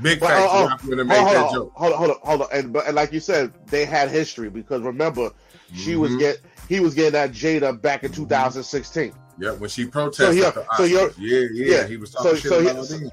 [0.00, 0.48] Big But, facts.
[0.52, 1.72] oh, oh, Rock would Hold, hold that on, joke.
[1.74, 2.48] hold on, hold on, hold on.
[2.52, 5.30] And, but, and like you said, they had history because remember,
[5.74, 6.18] she was Mhm.
[6.20, 9.12] get he was getting that Jada back in 2016.
[9.38, 10.36] Yeah, when she protested.
[10.36, 12.96] you're- the so you're- yeah, yeah, yeah, he was talking so shit he- about so-
[12.96, 13.12] it.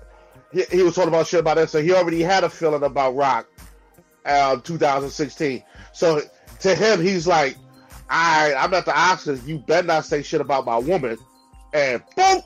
[0.70, 3.16] He, he was talking about shit about that, so he already had a feeling about
[3.16, 3.48] Rock,
[4.26, 5.64] uh, 2016.
[5.94, 6.22] So
[6.60, 7.58] to him, he's like,
[8.10, 9.46] "I, I'm at the Oscars.
[9.48, 11.18] You better not say shit about my woman."
[11.74, 12.42] And boom,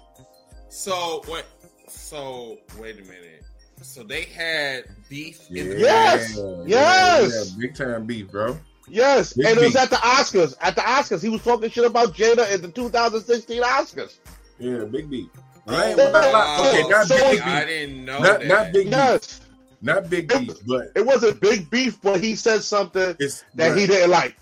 [0.69, 1.45] so what?
[1.89, 3.43] So wait a minute.
[3.81, 6.35] So they had beef Yeah, in the Yes!
[6.37, 7.51] yeah, Yes!
[7.51, 8.57] yeah, big time beef, bro.
[8.87, 10.55] Yes, Big and it was at the Oscars.
[10.61, 14.15] At the Oscars, he was talking shit about Jada at the 2016 Oscars.
[14.59, 15.27] Yeah, big beef.
[15.67, 16.31] Oh, ain't Yeah, gonna lie.
[16.31, 16.69] wow.
[16.69, 17.67] Okay, not So- big I beef.
[17.67, 18.47] didn't know Not, that.
[18.47, 18.91] not big beef.
[18.93, 19.41] Yes,
[19.81, 23.77] Not big beef, but it wasn't big beef, but he said something it's that right,
[23.77, 24.35] he didn't like.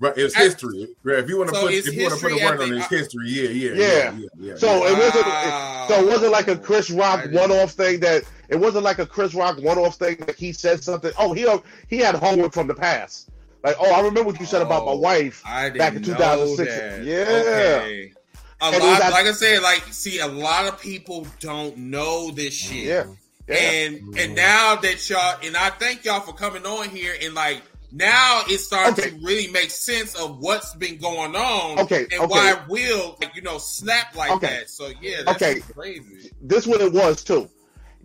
[0.00, 0.12] right.
[0.18, 0.88] It's history.
[1.04, 2.68] Right, if you want to So put if you want to put a word on
[2.70, 3.28] the- it, it's history.
[3.28, 3.86] Yeah, yeah, Yeah.
[3.86, 4.26] yeah, yeah.
[4.40, 4.90] yeah, So yeah.
[4.92, 5.26] it wasn't.
[5.26, 5.86] Wow.
[5.88, 9.32] So it wasn't like a Chris Rock one-off thing that it wasn't like a Chris
[9.34, 11.12] Rock one-off thing that he said something.
[11.18, 11.46] Oh, he
[11.88, 13.28] he had homework from the past.
[13.62, 15.42] Like, oh, I remember what you said about my Oh, wife.
[15.44, 16.72] Back in 2006.
[16.72, 17.04] that.
[17.04, 17.24] Yeah.
[17.28, 18.12] Okay.
[18.60, 22.54] A And lot, like I said, like see, a lot of people don't know this
[22.54, 22.86] shit.
[22.86, 23.04] Yeah,
[23.48, 23.56] yeah.
[23.56, 27.62] And and now that y'all and I thank y'all for coming on here and like
[27.90, 29.10] now it's starting Okay.
[29.10, 31.80] to really make sense of what's been going on.
[31.80, 32.28] Okay, And okay.
[32.28, 34.46] why Will like, you know snap like Okay.
[34.46, 34.70] that.
[34.70, 35.60] So yeah, that's Okay.
[35.74, 36.30] crazy.
[36.40, 37.48] this what it was too.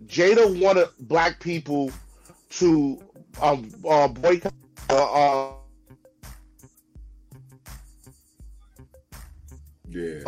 [0.06, 1.92] Jada wanted black people
[2.50, 3.00] to
[3.40, 4.52] um uh, boycott.
[4.90, 5.52] Uh, uh,
[9.90, 10.20] yeah.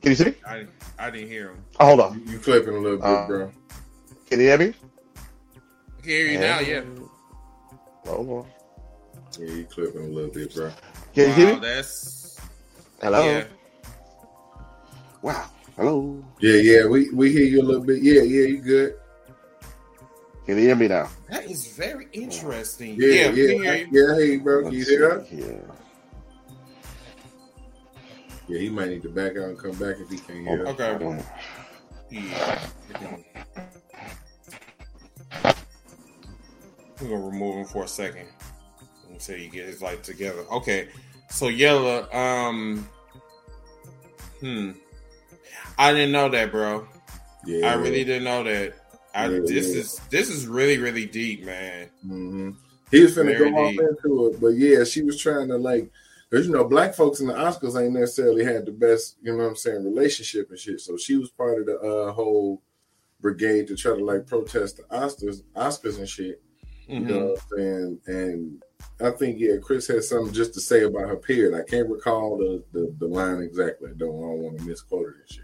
[0.00, 0.34] can you see me?
[0.46, 0.66] I
[0.98, 1.64] I didn't hear him.
[1.80, 2.22] Oh, hold on.
[2.26, 3.52] You, you clipping a little bit, Uh, bro.
[4.30, 4.68] Can you hear me?
[4.68, 6.82] I can hear you now, yeah.
[8.06, 8.46] Hold on.
[9.38, 10.70] Yeah, you clipping a little bit, bro.
[11.14, 11.60] Can you hear me?
[11.60, 12.38] that's
[13.00, 13.24] Hello.
[13.28, 13.44] yeah.
[15.20, 15.50] Wow.
[15.76, 16.24] Hello.
[16.40, 18.02] Yeah, yeah, we we hear you a little bit.
[18.02, 18.96] Yeah, yeah, you good.
[20.46, 21.08] Can you hear me now?
[21.30, 22.96] That is very interesting.
[22.98, 23.74] Yeah, Yeah, yeah, can yeah.
[23.76, 24.14] hear you.
[24.14, 25.28] hey, bro, can you hear us?
[25.28, 25.70] see here.
[28.46, 30.66] Yeah, he might need to back out and come back if he can't hear.
[30.66, 30.68] us.
[30.78, 30.90] Okay.
[30.90, 31.24] Hold on.
[32.10, 32.60] Yeah.
[37.00, 38.26] We're gonna remove him for a second
[39.10, 40.44] until he get his life together.
[40.52, 40.88] Okay,
[41.30, 42.88] so Yella, um,
[44.40, 44.72] hmm,
[45.78, 46.86] I didn't know that, bro.
[47.46, 48.74] Yeah, I really didn't know that.
[49.14, 49.80] I, Yeah, this yeah.
[49.80, 51.88] is this is really really deep, man.
[52.02, 52.50] hmm
[52.90, 55.90] He was finna Very go off into it, but yeah, she was trying to like,
[56.30, 59.38] because you know, black folks in the Oscars ain't necessarily had the best, you know
[59.44, 60.80] what I'm saying, relationship and shit.
[60.80, 62.62] So she was part of the uh, whole
[63.20, 66.42] brigade to try to like protest the Oscars, Oscars and shit.
[66.88, 67.08] You Mhm.
[67.08, 68.00] know what I'm saying?
[68.06, 68.62] And
[69.00, 71.54] I think yeah, Chris has something just to say about her period.
[71.54, 73.90] I can't recall the the, the line exactly.
[73.90, 75.43] I don't, I don't want to misquote it and shit.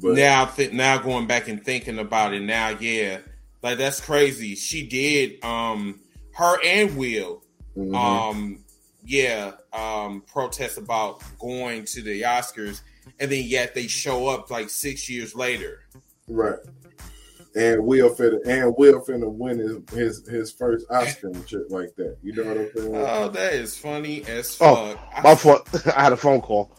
[0.00, 3.18] But now, th- now going back and thinking about it now, yeah,
[3.62, 4.54] like that's crazy.
[4.54, 6.00] She did, um,
[6.34, 7.42] her and Will,
[7.76, 7.94] mhm.
[7.94, 8.64] um,
[9.04, 12.82] yeah, um, protest about going to the Oscars,
[13.18, 15.80] and then yet they show up like six years later.
[16.28, 16.58] right.
[17.54, 21.96] And Will finna and Will finna win his his, his first Oscar and shit like
[21.96, 22.18] that.
[22.22, 22.94] You know what I'm saying?
[22.94, 25.24] Oh, that is funny as Oh, fuck.
[25.24, 25.86] My fault.
[25.96, 26.70] I had a phone call.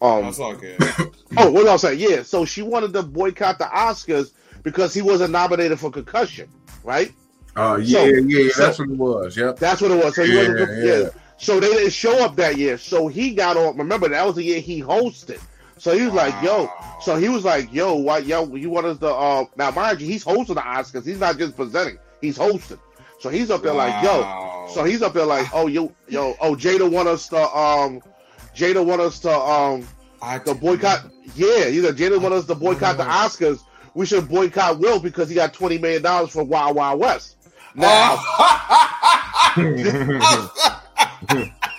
[0.00, 0.24] Um.
[0.24, 0.76] that's all good.
[1.36, 1.84] Oh, what else?
[1.84, 2.10] I saying?
[2.10, 2.22] Yeah.
[2.24, 4.32] So she wanted to boycott the Oscars
[4.64, 6.48] because he wasn't nominated for concussion,
[6.82, 7.12] right?
[7.56, 8.50] Oh yeah, So- yeah, yeah.
[8.52, 9.36] so- That's what it was.
[9.36, 9.58] Yep.
[9.58, 10.14] That's what it was.
[10.16, 10.84] So he Yeah, wasn't.
[10.84, 10.94] yeah.
[10.98, 11.08] Yeah.
[11.38, 12.76] So they didn't show up that year.
[12.78, 13.76] So he got on.
[13.78, 15.40] Remember that was the year he hosted.
[15.78, 16.68] So he was like, "Yo."
[17.00, 20.06] So he was like, "Yo, why, yo, you want us to?" Uh, now, mind you,
[20.06, 21.06] he's hosting the Oscars.
[21.06, 21.96] He's not just presenting.
[22.20, 22.78] He's hosting.
[23.20, 26.54] So he's up there like, "Yo." So he's up there like, "Oh, you, yo, oh,
[26.54, 28.02] Jada want us to, um,
[28.54, 29.86] Jada want us to, um,
[30.22, 31.10] I the boycott.
[31.34, 33.04] Yeah, you know, Jada want us to boycott the.
[33.04, 33.60] Oscars.
[33.94, 37.36] We should boycott Will because he got twenty million dollars for Wild Wild West.
[37.74, 38.16] Now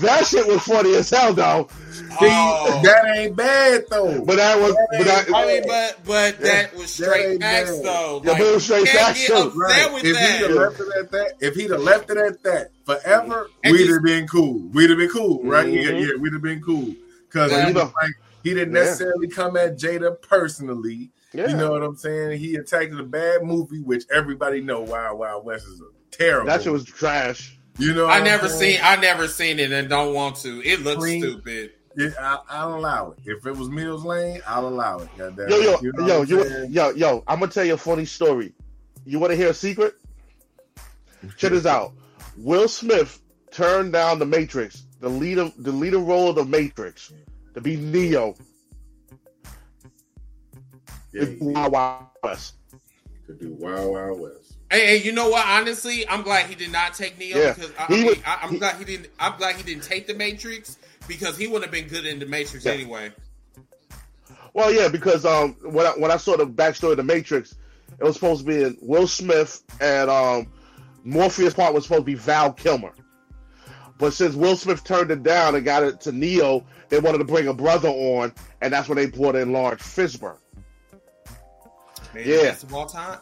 [0.00, 1.68] that shit was funny as hell, though.
[1.92, 2.80] See, Oh.
[2.84, 4.22] that ain't bad though.
[4.24, 7.84] But that was, but that, I mean, but but that was straight ain't facts bad.
[7.84, 8.22] though.
[8.24, 9.34] Yeah, but it was straight can't facts, get too.
[9.34, 9.92] upset Right.
[9.94, 12.70] with If he'd have left it at that, if he'd have left it at that
[12.84, 14.68] forever, And we'd have been cool.
[14.72, 15.68] We'd have been cool, right?
[15.68, 16.00] Yeah, Mhm.
[16.08, 16.94] yeah, we'd have been cool.
[17.28, 17.66] Because Yeah.
[17.68, 17.92] he, like,
[18.42, 18.82] he didn't Yeah.
[18.82, 21.10] necessarily come at Jada personally.
[21.32, 21.48] yeah.
[21.48, 22.38] You know what I'm saying?
[22.40, 25.84] He attacked a bad movie, which everybody know Wild Wild West is a
[26.16, 26.46] terrible.
[26.48, 27.56] that shit was trash.
[27.78, 28.06] You know.
[28.06, 28.76] I never I'm saying?
[28.76, 30.62] seen I never seen it and don't want to.
[30.64, 31.20] It looks Clean.
[31.22, 31.72] stupid.
[31.96, 33.18] Yeah, I, I'll allow it.
[33.26, 35.08] If it was Mills Lane, I'll allow it.
[35.18, 35.78] Yo, yo.
[35.82, 37.24] You know yo, what I'm yo, yo.
[37.28, 38.52] I'm gonna tell you a funny story.
[39.04, 39.94] You want to hear a secret?
[41.36, 41.92] Check this out.
[42.38, 47.12] Will Smith turned down the Matrix, the leader, the leader role of the Matrix,
[47.54, 48.34] to be Neo
[51.12, 52.54] Yeah, in Wild Wild West.
[53.26, 54.41] to do Wild Wild West.
[54.72, 55.46] Hey, hey, you know what?
[55.46, 57.52] Honestly, I'm glad he did not take Neo Yeah.
[57.52, 59.08] because I, I He mean, was- I, I'm he- glad he didn't.
[59.20, 62.24] I'm glad he didn't take the Matrix because he wouldn't have been good in the
[62.26, 62.72] Matrix Yeah.
[62.72, 63.12] anyway.
[64.54, 67.54] Well, yeah, because um, when I, when I saw the backstory of the Matrix,
[67.98, 70.46] it was supposed to be Will Smith and um,
[71.04, 72.92] Morpheus part was supposed to be Val Kilmer,
[73.98, 77.24] but since Will Smith turned it down and got it to Neo, they wanted to
[77.24, 78.32] bring a brother on,
[78.62, 80.36] and that's when they brought in Laurence Fishburne.
[82.14, 82.42] Man, Yeah.
[82.42, 83.18] best of all time.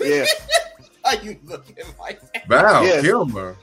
[0.00, 0.24] Yeah,
[1.06, 2.48] How you looking like that?
[2.48, 3.00] Val Yeah.
[3.00, 3.56] Kilmer.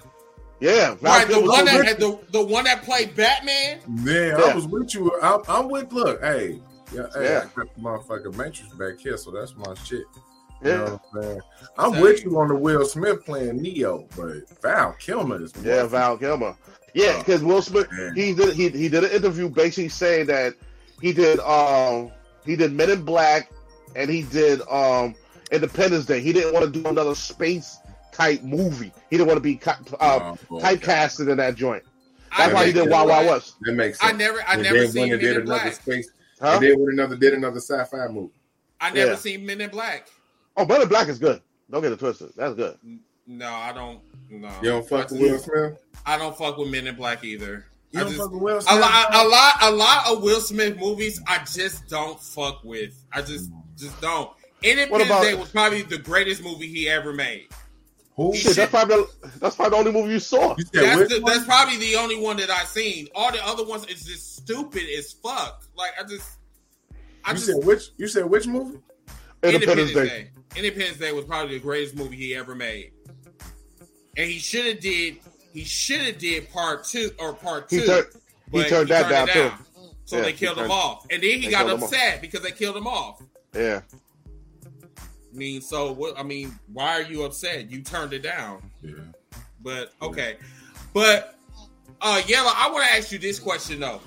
[0.59, 3.79] yeah, Val Right, the Kilmer one that had the the one that played Batman.
[3.87, 4.45] Man, Yeah.
[4.45, 5.11] I was with you.
[5.21, 5.91] I'm, I'm with.
[5.91, 6.59] Look, hey,
[6.93, 7.45] yeah, hey, Yeah.
[7.55, 10.05] I got the motherfucking Matrix back here, so that's my shit.
[10.63, 11.41] You yeah, know what I'm saying?
[11.77, 12.31] I'm Tell with you.
[12.31, 16.55] you on the Will Smith playing Neo, but Val Kilmer is yeah, Val Kilmer.
[16.93, 18.15] Yeah, because Will Smith Man.
[18.15, 20.53] he did he, he did an interview basically saying that
[21.01, 22.11] he did um
[22.45, 23.51] he did Men in Black
[23.97, 25.15] and he did um
[25.51, 26.21] Independence Day.
[26.21, 27.77] He didn't want to do another space
[28.11, 28.91] type movie.
[29.09, 31.83] He didn't want to be uh, Oh, typecasted in that joint.
[32.31, 33.55] I That's why he did Wild Wild West.
[33.61, 34.13] That makes sense.
[34.13, 35.73] I never, I And never then seen when Men they did in another Black.
[35.73, 36.09] space,
[36.41, 36.47] Huh?
[36.55, 38.33] and then when another did another sci-fi movie.
[38.81, 39.15] I never Yeah.
[39.17, 40.07] seen Men in Black.
[40.57, 41.41] Oh, Men in Black is good.
[41.69, 42.31] Don't get it twisted.
[42.35, 42.77] That's good.
[43.27, 43.99] No, I don't.
[44.29, 45.77] No, You don't fuck with Will Smith.
[46.05, 47.65] I don't fuck with Men in Black either.
[47.91, 48.81] You I don't just- fuck with Will a Smith.
[48.81, 51.21] lot, a lot, a lot of Will Smith movies.
[51.27, 52.95] I just don't fuck with.
[53.13, 54.29] I just, just don't.
[54.63, 57.47] Independence about- Day was probably the greatest movie he ever made.
[58.15, 58.35] Who?
[58.35, 60.55] Shit, that's probably the, that's probably the only movie you saw.
[60.55, 63.07] You said That's, the, that's probably the only one that I've seen.
[63.15, 65.63] All the other ones is just stupid as fuck.
[65.75, 66.29] Like I just,
[67.25, 67.89] I You just said which?
[67.97, 68.77] You said which movie?
[69.41, 70.07] Independence Independence Day.
[70.07, 70.29] Day.
[70.57, 72.91] Independence Day was probably the greatest movie he ever made.
[74.15, 75.17] And he should have did.
[75.51, 77.79] He should have did part two or part two.
[77.79, 78.05] He turned
[78.51, 79.51] he but turned that down too.
[80.05, 81.91] So Yeah, they he killed him off, and then he they got killed him off.
[81.93, 83.23] upset because they killed him off.
[83.55, 83.81] Yeah.
[85.33, 86.17] I mean, so what?
[86.17, 87.71] I mean, why are you upset?
[87.71, 88.61] You turned it down.
[88.81, 88.93] Yeah.
[89.61, 90.37] But okay,
[90.93, 91.35] but
[92.01, 92.53] uh, Yella.
[92.55, 93.99] I want to ask you this question though: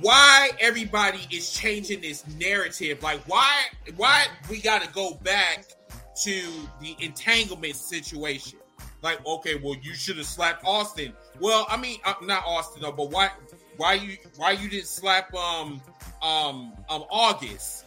[0.00, 3.02] Why everybody is changing this narrative?
[3.02, 3.66] Like, why?
[3.96, 5.66] Why we got to go back
[6.24, 6.42] to
[6.80, 8.58] the entanglement situation?
[9.02, 11.12] Like, okay, well, you should have slapped Austin.
[11.38, 13.30] Well, I mean, uh, not Austin though, but why?
[13.76, 14.16] Why you?
[14.36, 15.80] Why you didn't slap um
[16.22, 17.84] um um August?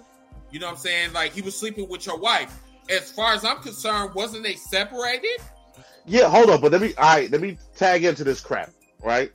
[0.58, 1.14] You know what I'm saying?
[1.14, 2.51] Like he was sleeping with your wife.
[2.89, 5.38] As far as I'm concerned, wasn't they separated?
[6.08, 8.72] Yeah, hold on, but let me all right, let me tag into this crap,
[9.03, 9.32] right?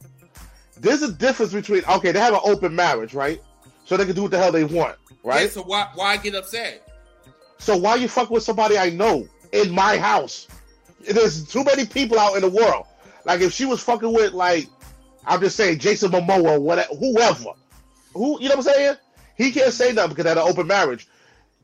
[0.81, 3.41] There's a difference between okay, they have an open marriage, right?
[3.85, 5.49] So they can do what the hell they want, Yeah, right?
[5.49, 6.89] so why why get upset?
[7.59, 10.49] So why you fuck with somebody I know in my house?
[11.09, 12.85] there's too many people out in the world.
[13.25, 14.67] Like if she was fucking with like,
[15.25, 17.51] I'm just saying Jason Momoa or whatever, whoever,
[18.13, 18.97] who you know what I'm saying?
[19.37, 21.09] He can't say nothing because at an open marriage,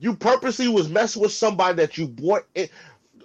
[0.01, 2.69] you purposely was messing with somebody that you brought in.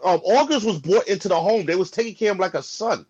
[0.03, 1.65] Um, August was brought into the home.
[1.65, 3.05] They was taking care of him like a son.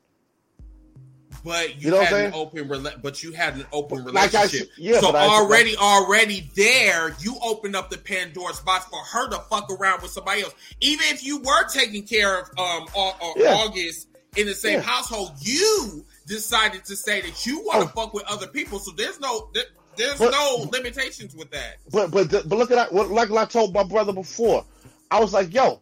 [1.43, 4.43] But you, You know had an open rela- but you had an open Like I
[4.43, 4.69] relationship.
[4.77, 9.29] yeah, so but I- already, already there, you opened up the Pandora's box for her
[9.29, 10.53] to fuck around with somebody else.
[10.79, 13.55] Even if you were taking care of um Au- Au- Yeah.
[13.55, 14.07] August
[14.37, 14.81] in the same Yeah.
[14.81, 18.01] household, you decided to say that you want to Oh.
[18.03, 18.79] fuck with other people.
[18.79, 19.65] So there's no there-
[19.95, 21.77] there's But- no limitations with that.
[21.91, 22.93] But but but look at that.
[22.93, 24.65] What, like I told my brother before,
[25.11, 25.81] I was like, yo,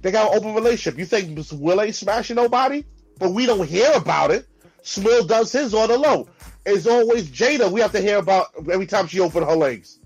[0.00, 0.98] they got an open relationship.
[0.98, 2.84] You think Will ain't smashing nobody?
[3.18, 4.46] But we don't hear about it.
[4.82, 6.28] Smill does his on the low.
[6.66, 7.70] It's always Jada.
[7.70, 9.98] We have to hear about every time she opened her legs.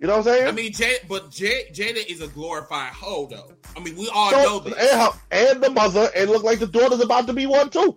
[0.00, 0.48] You know what I'm saying?
[0.48, 3.52] I mean, Jada, but J- Jada is a glorified hoe, though.
[3.76, 4.74] I mean, we all So- know this.
[4.74, 7.96] and, her, and the mother, and look like the daughter's about to be one too.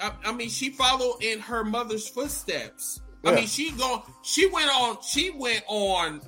[0.00, 3.00] I, I mean, she followed in her mother's footsteps.
[3.26, 4.02] I mean, she go.
[4.22, 4.98] She went on.
[5.02, 6.20] She went on.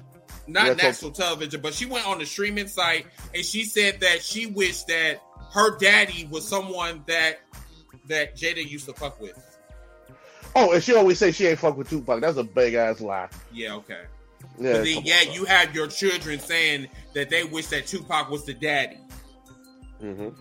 [0.49, 3.99] Not Yeah, so- national television, but she went on the streaming site and she said
[4.01, 5.20] that she wished that
[5.53, 7.40] her daddy was someone that
[8.07, 9.32] that Jada used to fuck with.
[10.55, 12.20] Oh, and she always say she ain't fuck with Tupac.
[12.20, 13.28] That's a big ass lie.
[13.53, 14.03] Yeah, okay.
[14.59, 18.30] Yeah, but then, yeah, on, you have your children saying that they wish that Tupac
[18.30, 18.99] was the daddy.
[20.01, 20.34] Mhm.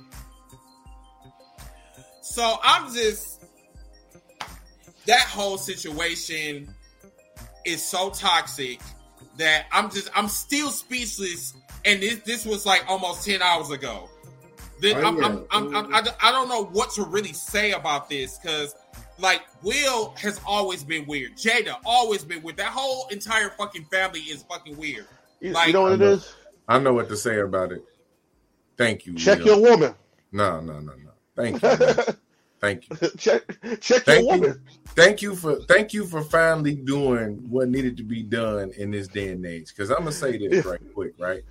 [2.21, 3.43] So I'm just
[5.07, 6.73] that whole situation
[7.65, 8.79] is so toxic
[9.37, 11.53] that I'm just I'm still speechless.
[11.83, 14.09] And this this was like almost ten hours ago.
[14.81, 15.25] Then Oh, I'm, yeah.
[15.25, 18.75] I'm, I'm, I'm, I don't- I don't know what to really say about this because
[19.19, 21.37] like Will has always been weird.
[21.37, 22.57] Jada always been weird.
[22.57, 25.05] That whole entire fucking family is fucking weird.
[25.39, 26.33] You, Like- you know what it is?
[26.67, 27.83] I know what to say about it.
[28.77, 29.13] Thank you.
[29.15, 29.45] Check Will.
[29.59, 29.95] your woman.
[30.31, 31.11] No, no, no, no.
[31.35, 31.61] Thank
[32.07, 32.15] you.
[32.65, 32.81] Man.
[32.81, 33.09] Thank you.
[33.17, 33.43] check
[33.81, 34.41] check Thank your you.
[34.41, 34.59] woman.
[34.95, 39.07] Thank you for thank you for finally doing what needed to be done in this
[39.07, 39.67] day and age.
[39.75, 41.43] Because I'm gonna say this right quick, right?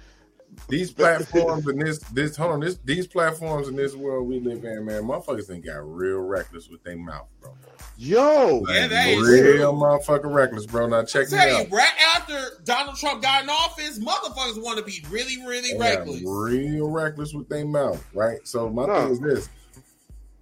[0.69, 4.65] These platforms and this this hold on this these platforms in this world we live
[4.65, 7.55] in, man, motherfuckers ain't got real reckless with their mouth, bro.
[7.97, 9.81] Yo, Yeah, Like, that is real true.
[9.81, 10.89] motherfucking reckless, bro.
[10.89, 11.71] Now check me Tell you, out.
[11.71, 16.23] right after Donald Trump got in office, motherfuckers want to be really, really They reckless.
[16.25, 18.39] real reckless with their mouth, right?
[18.45, 19.01] So my Huh.
[19.03, 19.49] thing is this: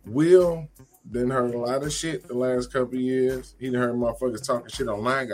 [0.07, 0.69] Will
[1.11, 3.55] done heard a lot of shit the last couple years.
[3.59, 5.31] He done heard motherfuckers talking shit online.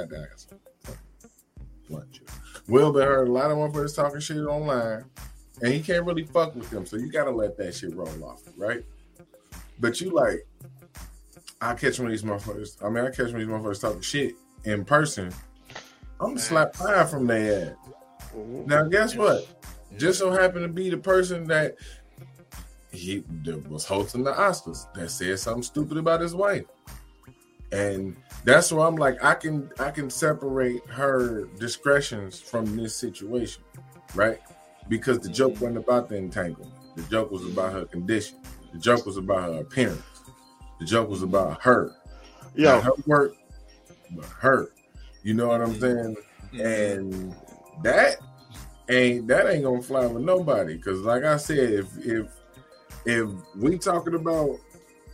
[1.88, 2.20] Lunch.
[2.68, 5.04] Will been heard a lot of motherfuckers talking shit online,
[5.62, 6.84] and he can't really fuck with them.
[6.84, 8.84] So you gotta let that shit roll off, right?
[9.80, 10.46] But you like,
[11.60, 12.82] I catch one of these motherfuckers.
[12.84, 15.32] I mean, I catch one of these motherfuckers talking shit in person.
[16.20, 17.76] I'm gonna slap fire from their ass.
[18.66, 19.46] Now, guess what?
[19.96, 21.76] Just so happened to be the person that
[22.90, 26.64] he that was hosting the Oscars that said something stupid about his wife,
[27.72, 33.62] and that's where I'm like, I can I can separate her discretions from this situation,
[34.14, 34.40] right?
[34.88, 35.64] Because the joke mm-hmm.
[35.64, 36.72] wasn't about the entanglement.
[36.96, 38.38] The joke was about her condition.
[38.72, 40.02] The joke was about her appearance.
[40.80, 41.94] The joke was about her.
[42.54, 43.34] yo, Not her work,
[44.12, 44.72] but her.
[45.22, 45.80] You know what I'm mm-hmm.
[45.80, 46.16] saying?
[46.52, 46.60] Mm-hmm.
[46.60, 47.36] And
[47.82, 48.16] that
[48.88, 50.78] ain't that ain't gonna fly with nobody.
[50.78, 52.26] Cause like I said, if if
[53.04, 54.58] if we talking about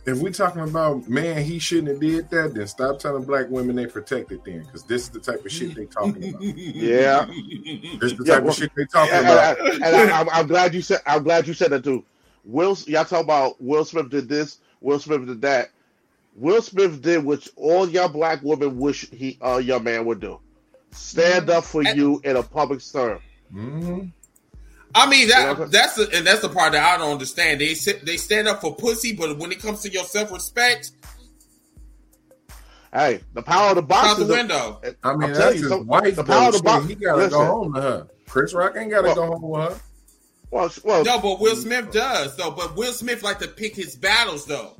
[0.05, 3.75] if we talking about man, he shouldn't have did that, then stop telling black women
[3.75, 6.41] they protected then, because this is the type of shit they talking about.
[6.43, 7.25] yeah.
[7.25, 9.59] This is the Yeah, type well, of shit they talking And, about.
[9.59, 10.99] and I, and I, I'm, I'm glad you said.
[11.07, 12.03] I'm glad you said that too.
[12.43, 14.59] Will y'all talk about Will Smith did this?
[14.79, 15.69] Will Smith did that.
[16.35, 20.39] Will Smith did what all y'all black women wish he uh your man would do.
[20.91, 23.19] Stand up for And- you in a public term.
[23.51, 24.01] hmm
[24.95, 25.53] I mean Yeah.
[25.53, 27.59] that that's the, and that's the part that I don't understand.
[27.61, 27.73] They
[28.03, 30.91] they stand up for pussy, but when it comes to your self respect,
[32.93, 34.81] Hey, the power of the box out the is a- window.
[34.81, 36.15] I mean, I'm that's telling you, his some- wife.
[36.15, 37.31] the power of the box- He gotta listen.
[37.39, 38.07] go home to her.
[38.29, 39.79] Chris Rock ain't gotta Well- go home with her.
[40.51, 42.51] well, well, No, but Will Smith does though.
[42.51, 44.77] But Will Smith like to pick his battles though.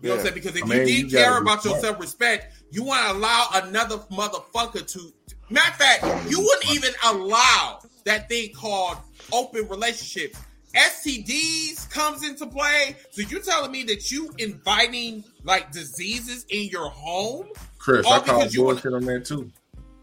[0.00, 0.34] You know what I'm saying?
[0.34, 3.04] Because if I you mean, did you gotta care about your self respect, you want
[3.04, 5.12] to allow another motherfucker to.
[5.50, 8.96] Matter of fact, you wouldn't even allow that thing called
[9.32, 10.38] open relationships.
[10.74, 12.96] STDs comes into play.
[13.10, 17.48] So you're telling me that you inviting like diseases in your home?
[17.78, 19.50] Chris, I call you wanna- bullshit on that too.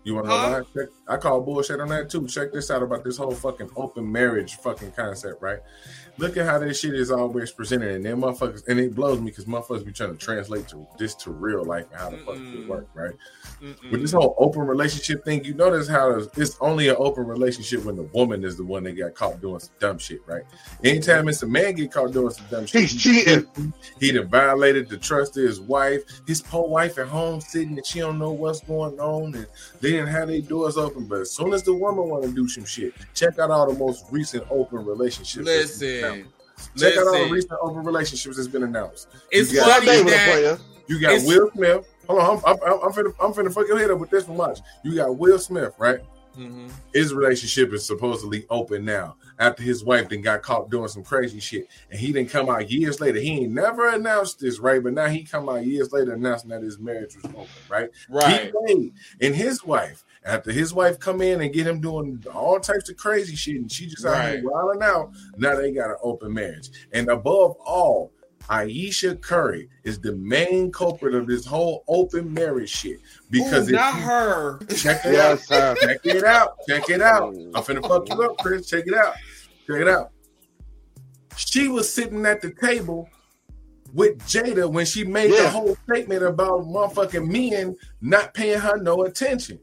[0.05, 0.61] You want to know Huh?
[0.73, 0.81] why?
[0.81, 2.27] Check, I call bullshit on that too.
[2.27, 5.59] Check this out about this whole fucking open marriage fucking concept, right?
[6.17, 9.31] Look at how this shit is always presented, and then motherfuckers, and it blows me
[9.31, 12.35] because motherfuckers be trying to translate to this to real life and how the fuck
[12.35, 13.13] it work, right?
[13.61, 13.91] Mm-mm.
[13.91, 17.95] With this whole open relationship thing, you notice how it's only an open relationship when
[17.95, 20.43] the woman is the one that got caught doing some dumb shit, right?
[20.83, 23.73] Anytime it's a man get caught doing some dumb shit, He's cheating.
[23.99, 26.03] He done violated the trust of his wife.
[26.27, 29.47] His poor wife at home sitting and she don't know what's going on, and
[29.81, 31.05] they didn't have their doors open.
[31.05, 33.77] But as soon as the woman want to do some shit, check out all the
[33.79, 35.45] most recent open relationships.
[35.45, 36.29] Listen, announced.
[36.77, 39.07] check out all the recent open relationships that's been announced.
[39.31, 40.57] It's You got- What funny that player?
[40.87, 41.87] You got Will Smith.
[42.07, 44.37] Hold on, I'm, I'm, I'm, finna, I'm finna fuck your head up with this one.
[44.37, 44.59] Watch.
[44.83, 45.99] You got Will Smith, right?
[46.37, 46.71] Mhm.
[46.93, 51.39] his relationship is supposedly open now after his wife then got caught doing some crazy
[51.39, 54.93] shit and he didn't come out years later he ain't never announced this right but
[54.93, 58.45] now he come out years later announcing that his marriage was open right right.
[58.45, 62.59] he played and his wife after his wife come in and get him doing all
[62.59, 64.43] types of crazy shit and she just out here Right.
[64.43, 68.11] wilding out now they got an open marriage and above all
[68.49, 73.75] Ayesha Curry is the main culprit of this whole open marriage shit because Ooh, if
[73.75, 74.59] not you- her.
[74.75, 75.39] check it out
[75.79, 76.57] Check it out.
[76.67, 77.33] Check it out.
[77.35, 77.51] Oh.
[77.55, 78.67] I'm finna fuck you up, Chris.
[78.69, 79.13] Check it out.
[79.67, 80.11] Check it out.
[81.35, 83.09] She was sitting at the table
[83.93, 89.03] with Jada when she made the whole statement about motherfucking men not paying her no
[89.03, 89.59] attention.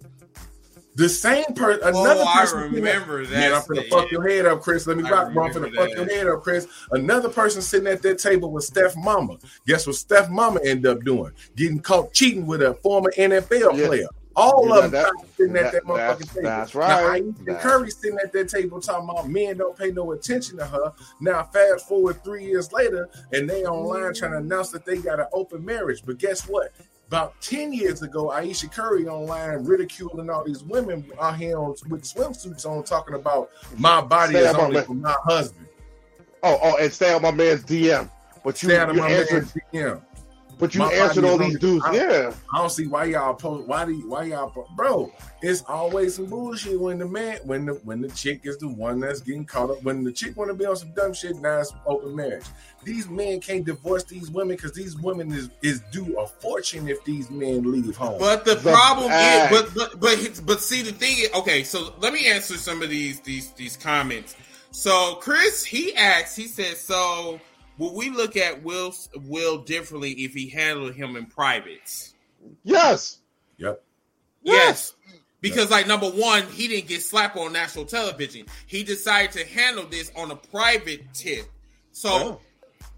[1.00, 2.58] The same person, oh, another oh, I person.
[2.70, 3.30] sitting at- remember that.
[3.30, 4.86] Man, I'm finna fuck your head up, Chris.
[4.86, 5.44] Let me I rock, bro.
[5.44, 6.66] I'm finna remember fuck your head up, Chris.
[6.90, 9.38] Another person sitting at that table was Steph Mama.
[9.66, 11.32] Guess what Steph Mama ended up doing?
[11.56, 13.86] Getting caught cheating with a former NFL Yeah.
[13.86, 14.06] player.
[14.36, 16.42] All You of know them that- sitting at that that- motherfucking that's- table.
[16.48, 17.10] that's right.
[17.22, 20.64] Ayesha That's- Curry sitting at that table talking about men don't pay no attention to
[20.66, 20.92] her.
[21.20, 25.18] Now, fast forward three years later, and they online trying to announce that they got
[25.18, 26.02] an open marriage.
[26.06, 26.72] But guess what?
[27.10, 32.04] About 10 years ago, Ayesha Curry online ridiculing all these women out here on, with
[32.04, 35.66] swimsuits on talking about my body Stay is out my only for my husband.
[36.44, 38.08] Oh, oh, and stay on my man's DM.
[38.44, 40.00] But you, Stay out of my man's DM.
[40.60, 41.84] But you My answered all these dudes.
[41.84, 43.66] I- Yeah, I don't see why y'all post.
[43.66, 45.12] Why do you, why y'all po- bro?
[45.42, 49.00] It's always some bullshit when the man when the when the chick is the one
[49.00, 49.82] that's getting caught up.
[49.82, 52.44] When the chick want to be on some dumb shit, now it's open marriage.
[52.84, 57.02] These men can't divorce these women because these women is is due a fortune if
[57.04, 58.18] these men leave home.
[58.18, 59.52] But the, The problem bag.
[59.52, 61.62] is, but but but but see the thing is, okay.
[61.64, 64.36] So let me answer some of these these these comments.
[64.72, 67.40] So Chris, he asked, he said, so
[67.80, 72.12] will we look at Will Will differently if he handled him in private?
[72.62, 73.18] yes,
[73.56, 73.82] yep.
[74.42, 74.94] Yes.
[75.40, 78.44] Because like number one, he didn't get slapped on national television.
[78.66, 81.46] He decided to handle this on a private tip.
[81.92, 82.40] So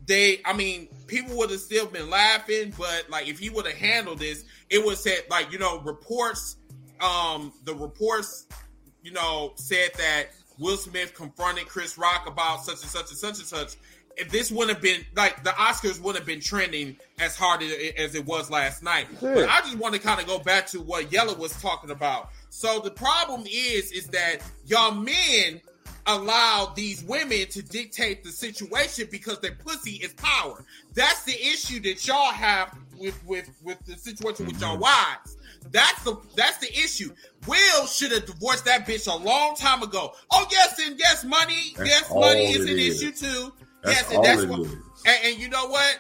[0.07, 3.77] they I mean, people would have still been laughing, but like if he would have
[3.77, 6.57] handled this, it would said like, you know, reports
[7.01, 8.47] um the reports,
[9.05, 13.39] you know, said that Will Smith confronted Chris Rock about such and such and such
[13.39, 13.77] and such.
[14.17, 18.15] If this wouldn't have been like the Oscars wouldn't have been trending as hard as,
[18.15, 19.07] it was last night.
[19.21, 22.31] But I just want to kind of go back to what Yella was talking about.
[22.51, 25.61] So the problem is, is that y'all men
[26.07, 30.65] allow these women to dictate the situation because their pussy is power.
[30.95, 34.83] That's the issue that y'all have with with with the situation with y'all mm-hmm.
[34.83, 35.37] wives.
[35.71, 37.11] That's the that's the issue.
[37.47, 40.13] Will should have divorced that bitch a long time ago.
[40.31, 41.75] Oh yes, and yes, money.
[41.77, 43.03] That's yes, money is an is.
[43.03, 43.53] issue too.
[43.83, 44.61] That's yes, all and that's it what.
[44.61, 44.73] is.
[45.07, 45.99] And, and you know what?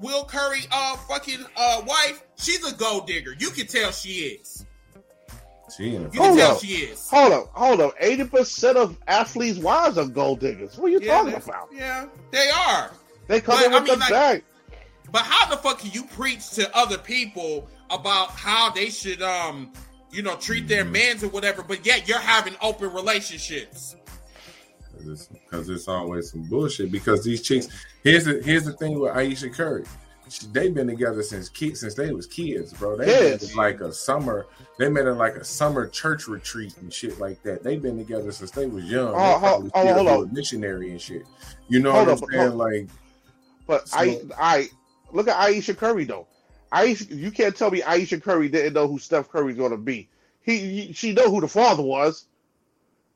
[0.00, 3.34] Will Curry, uh, fucking uh, wife, she's a gold digger.
[3.38, 4.08] You can tell she
[4.40, 4.66] is.
[5.76, 6.60] She in You can Hold tell up.
[6.60, 7.08] she is.
[7.08, 7.94] hold up, hold up.
[8.00, 10.76] Eighty percent of athletes' wives are gold diggers.
[10.76, 11.68] What are you Yeah, talking about?
[11.72, 12.90] yeah, they are.
[13.28, 14.44] They come But, in I with mean, the like- bag.
[15.10, 19.72] But how the fuck can you preach to other people about how they should, um,
[20.10, 23.94] you know, treat their mans or whatever, but yet you're having open relationships?
[25.04, 26.90] Because it's, it's always some bullshit.
[26.92, 27.68] Because these chicks,
[28.02, 29.84] here's the here's the thing with Ayesha Curry.
[30.52, 32.96] They've been together since kids, since they was kids, bro.
[32.96, 33.48] They Kids.
[33.48, 34.46] met like a summer.
[34.78, 37.62] They met at like a summer church retreat and shit like that.
[37.62, 39.08] They've been together since they was young.
[39.08, 40.32] Oh, They ho- probably oh, hold on.
[40.32, 41.24] missionary and shit.
[41.68, 42.46] You know Hold what I'm saying?
[42.48, 42.88] hold- Like,
[43.66, 44.68] But So- I, I
[45.12, 46.26] look at Ayesha Curry though.
[46.70, 50.08] Ayesha, you can't tell me Ayesha Curry didn't know who Steph Curry's going to be.
[50.40, 52.24] He, he, she know who the father was.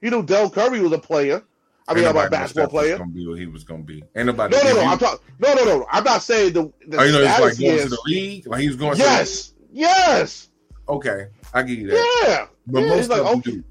[0.02, 1.42] You knew Del Curry was a player.
[1.88, 2.98] I mean, ain't I'm a nobody know basketball Steph was player.
[2.98, 4.02] Gonna be what he was gonna be.
[4.16, 4.56] Ain't nobody.
[4.56, 4.80] No, no, no.
[4.86, 5.26] I'm talking.
[5.38, 5.86] No, no, no.
[5.90, 6.72] I'm not saying the.
[6.88, 7.82] the Oh, you know, he's like he going is.
[7.84, 8.46] to the league.
[8.46, 8.98] Like he was going.
[8.98, 10.50] Yes, yes, To
[10.86, 12.22] the, okay, I give you that.
[12.26, 12.46] yeah.
[12.66, 13.50] But Yeah, most he's like, of them okay.
[13.52, 13.64] do.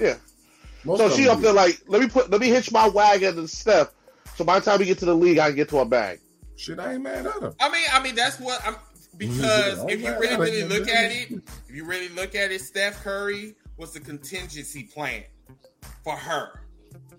[0.00, 0.14] Yeah.
[0.84, 1.44] Most So she up do.
[1.44, 3.92] there like, let me put, let me hitch my wagon to Steph.
[4.34, 6.20] So by the time we get to the league, I can get to a bag.
[6.56, 7.52] Shit, I ain't mad at him.
[7.60, 8.76] I mean, I mean that's what I'm
[9.18, 11.30] because if you really, really look at it,
[11.68, 15.22] if you really look at it, Steph Curry was the contingency plan
[16.04, 16.60] for her.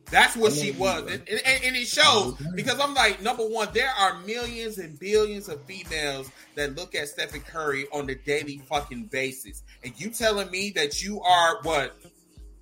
[0.09, 3.89] That's what she was, and, and, and it shows because I'm like, number one, there
[3.89, 9.05] are millions and billions of females that look at Stephen Curry on a daily fucking
[9.05, 11.97] basis, and you telling me that you are what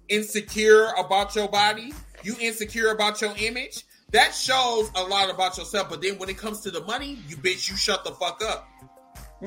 [0.10, 1.94] insecure about your body,
[2.24, 3.86] you insecure about your image.
[4.12, 5.90] That shows a lot about yourself.
[5.90, 8.68] But then when it comes to the money, you bitch, you shut the fuck up.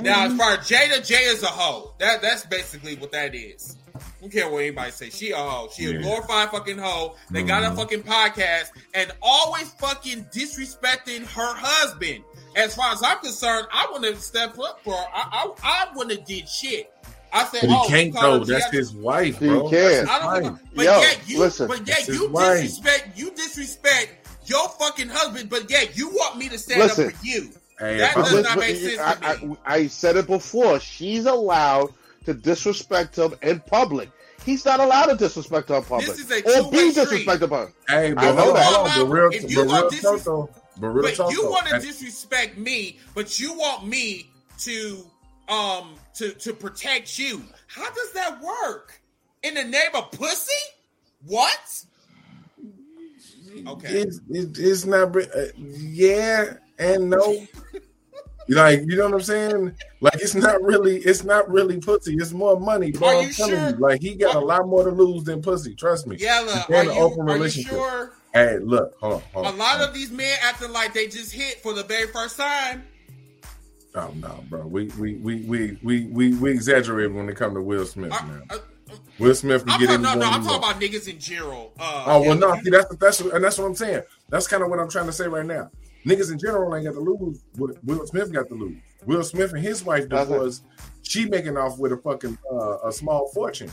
[0.03, 1.93] Now, as far as Jada, Jada's a hoe.
[1.99, 3.77] That that's basically what that is.
[3.95, 5.11] I don't care what anybody say.
[5.11, 5.69] She a hoe.
[5.75, 7.17] She a glorified fucking hoe.
[7.31, 7.77] They got a Mhm.
[7.77, 12.25] fucking podcast and always fucking disrespecting her husband.
[12.57, 15.07] As far as I'm concerned, I wouldn't have stepped up for her.
[15.15, 16.93] I, I, I wouldn't have did shit.
[17.33, 18.45] I said, But he oh, can't you call her though.
[18.45, 19.69] That's Jada- his wife, He bro.
[19.69, 19.71] can.
[19.73, 20.43] That's his I don't wife.
[20.43, 21.69] give a, but Yo, yet you, listen.
[21.69, 22.61] but yet That's his you wife.
[22.63, 27.09] disrespect, you disrespect your fucking husband, but yet you want me to stand Listen.
[27.09, 27.51] up for you.
[27.79, 29.57] Hey, That I does not make sense I, to me.
[29.64, 30.81] I, I said it before.
[30.81, 31.93] She's allowed
[32.24, 34.11] to disrespect him in public.
[34.45, 36.07] He's not allowed to disrespect her in public.
[36.09, 37.26] This is a or two-way be street.
[37.26, 37.72] disrespected by her.
[37.89, 38.64] Hey, I but know hold on, that.
[38.64, 39.11] hold on.
[39.11, 40.49] But real, If you want talk disres-
[40.81, 45.07] But real you want to disrespect me, but you want me to
[45.49, 47.43] um to to protect you.
[47.66, 49.01] How does that work?
[49.43, 50.53] In the name of pussy?
[51.26, 51.85] What?
[53.66, 53.89] Okay.
[54.01, 55.16] It's, it's, it's not.
[55.16, 57.47] Uh, yeah and no.
[58.49, 59.74] like you know what I'm saying?
[60.01, 60.99] Like it's not really.
[60.99, 62.14] It's not really pussy.
[62.14, 63.09] It's more money, bro.
[63.09, 63.68] Are I'm you telling sure?
[63.70, 63.76] you.
[63.76, 65.74] Like he got a lot more to lose than pussy.
[65.74, 66.16] Trust me.
[66.16, 68.12] Yella, They're are you, open are you sure?
[68.33, 69.22] Hey, look, hold on.
[69.33, 72.37] Hold A lot of these men acting like they just hit for the very first
[72.37, 72.85] time.
[73.95, 74.66] Oh no, bro.
[74.66, 78.26] We we we we we we, we exaggerate when it comes to Will Smith, Uh,
[78.26, 78.43] man.
[78.51, 78.59] uh,
[79.18, 81.72] Will Smith can I'm get talking, no, no, I'm talking about niggas in general.
[81.81, 82.55] Uh, Oh well, no.
[82.62, 84.03] See, that's that's and that's what I'm saying.
[84.29, 85.70] That's kind of what I'm trying to say right now.
[86.07, 87.43] Niggas in general ain't got to lose.
[87.57, 88.77] What Will Smith got to lose.
[89.07, 90.65] Will Smith and his wife divorced.
[91.03, 93.71] She making off with a fucking uh, a small fortune.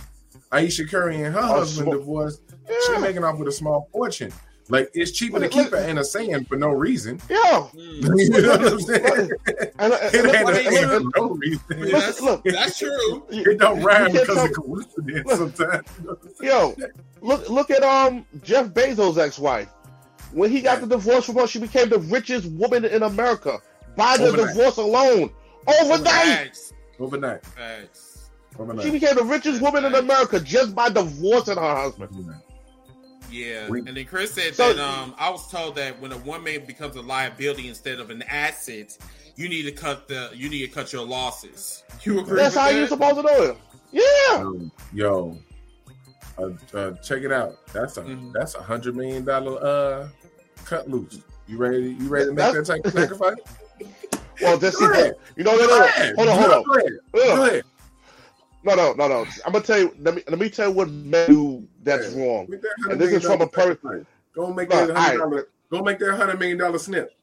[0.52, 2.42] Ayesha Curry and her husband small- divorced.
[2.70, 2.76] Yeah.
[2.88, 4.32] She making off with a small fortune.
[4.68, 5.80] Like it's cheaper to keep look.
[5.80, 7.22] her in a sand for no reason.
[7.30, 7.68] Yeah.
[7.74, 9.30] You know what I'm saying?
[9.78, 11.92] And, and, It and, ain't and- a and- for no reason.
[11.92, 12.44] that's, look.
[12.44, 13.26] that's true.
[13.30, 15.88] It don't rhyme You can't because of tell- coincidence sometimes.
[16.42, 16.76] Yo,
[17.22, 19.70] look look at um Jeff Bezos' ex-wife.
[20.36, 23.60] When he got the divorce from her, she became the richest woman in America
[23.96, 24.48] by the Overnight.
[24.50, 25.30] divorce alone.
[25.66, 26.74] Overnight, Facts.
[27.00, 27.46] Overnight.
[27.46, 28.30] Facts.
[28.60, 28.86] Overnight.
[28.86, 32.36] she became the richest woman in America just by divorcing her husband.
[33.32, 36.66] Yeah, and then Chris said So- that um, I was told that when a woman
[36.66, 38.96] becomes a liability instead of an asset,
[39.38, 41.84] you need to cut the you need to cut your losses.
[42.04, 42.36] You agree?
[42.38, 42.78] That's with how that?
[42.78, 43.58] you're supposed to do it.
[43.92, 44.38] Yeah.
[44.42, 45.38] Um, yo,
[46.38, 47.56] uh, uh, check it out.
[47.74, 48.32] That's a Mhm.
[48.34, 50.08] that's a hundred million dollar uh
[50.66, 51.20] cut loose.
[51.47, 51.93] You ready?
[51.93, 53.36] You ready to make that type of sacrifice?
[54.41, 55.16] Well, this is ahead.
[55.38, 55.55] you know.
[55.55, 55.86] No, no, Go no.
[55.86, 56.16] ahead.
[56.18, 56.63] Hold on, hold on.
[56.66, 56.91] Go ahead.
[57.13, 57.63] Go ahead.
[58.63, 59.26] No, no, no, no.
[59.45, 59.95] I'm gonna tell you.
[59.99, 62.22] Let me let me tell you what men do that's Yeah.
[62.26, 62.47] wrong.
[62.49, 62.61] That
[62.91, 64.05] And this is from a million per- sacrifice.
[64.36, 65.47] Go make No, that hundred dollar.
[65.72, 67.13] Go make that hundred million dollar snip.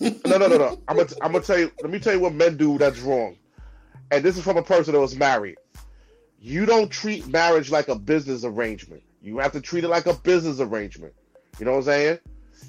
[0.00, 0.78] No, no, no, no.
[0.86, 1.72] I'm gonna I'm gonna tell you.
[1.82, 3.36] Let me tell you what men do that's wrong.
[4.12, 5.56] And this is from a person that was married.
[6.40, 9.02] You don't treat marriage like a business arrangement.
[9.22, 11.14] You have to treat it like a business arrangement.
[11.58, 12.18] You know what I'm saying?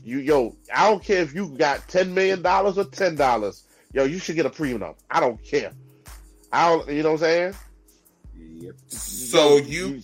[0.03, 3.63] You yo, I don't care if you got ten million dollars or ten dollars.
[3.93, 4.95] Yo, you should get a prenup.
[5.09, 5.71] I don't care.
[6.51, 6.89] I don't.
[6.89, 7.55] You know what I'm saying?
[8.35, 8.75] Yep.
[8.87, 10.01] So Yo, you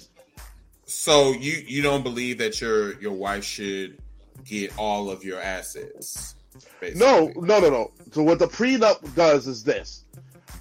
[0.86, 3.97] so you you don't believe that your your wife should
[4.43, 6.36] get all of your assets?
[6.53, 7.47] No, basically.
[7.47, 7.91] no, no, no.
[8.11, 10.05] So what the prenup does is this.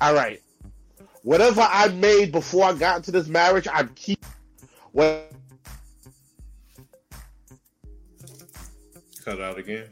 [0.01, 0.41] All right.
[1.23, 4.25] Whatever I made before I got into this marriage, I keep.
[4.93, 5.31] What?
[9.25, 9.89] Cut out again.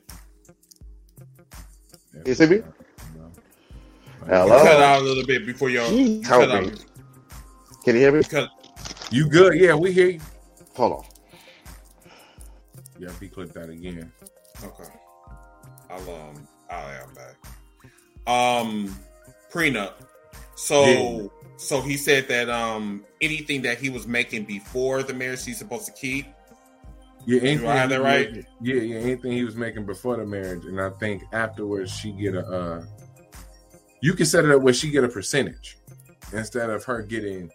[2.27, 2.57] You see me?
[2.57, 2.65] You
[4.27, 4.63] Hello?
[4.63, 6.85] cut out a little bit before your Jeez, you cut out.
[7.85, 8.23] Can you hear me?
[8.23, 8.49] Cut,
[9.11, 9.55] You good?
[9.59, 10.21] Yeah, we hear you.
[10.77, 11.05] Hold on.
[12.99, 14.13] Yeah, he clicked that again.
[14.63, 14.91] okay.
[15.91, 18.33] I'll um I'll am back.
[18.33, 18.97] Um
[19.51, 19.95] prenup.
[20.55, 21.29] So Yeah.
[21.57, 25.87] so he said that um anything that he was making before the marriage he's supposed
[25.87, 26.27] to keep.
[27.27, 28.45] Yeah, anything I have that right?
[28.61, 32.35] Yeah, yeah, anything he was making before the marriage, and I think afterwards she get
[32.35, 32.45] a.
[32.47, 32.85] uh
[34.01, 35.79] You can set it up where she get a percentage
[36.33, 37.51] instead of her getting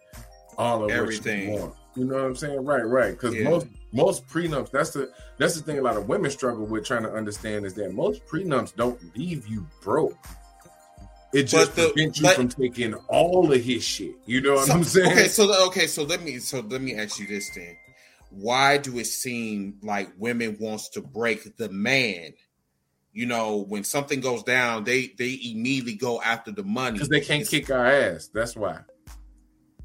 [0.57, 1.53] all of Everything.
[1.59, 1.73] What.
[1.95, 2.63] You know what I'm saying?
[2.63, 3.11] Right, right.
[3.11, 3.49] Because Yeah.
[3.49, 5.79] most most prenups, that's the that's the thing.
[5.79, 9.47] A lot of women struggle with trying to understand is that most prenups don't leave
[9.47, 10.15] you broke.
[11.33, 14.15] It just the- prevents you but- from taking all of his shit.
[14.25, 15.11] You know what So- I'm saying?
[15.11, 17.75] Okay, so okay, so let me so let me ask you this then.
[18.39, 22.33] Why do it seem like women wants to break the man?
[23.11, 26.93] You know, when something goes down, they they immediately go after the money.
[26.93, 28.29] Because they can't It's- kick our ass.
[28.31, 28.81] That's why.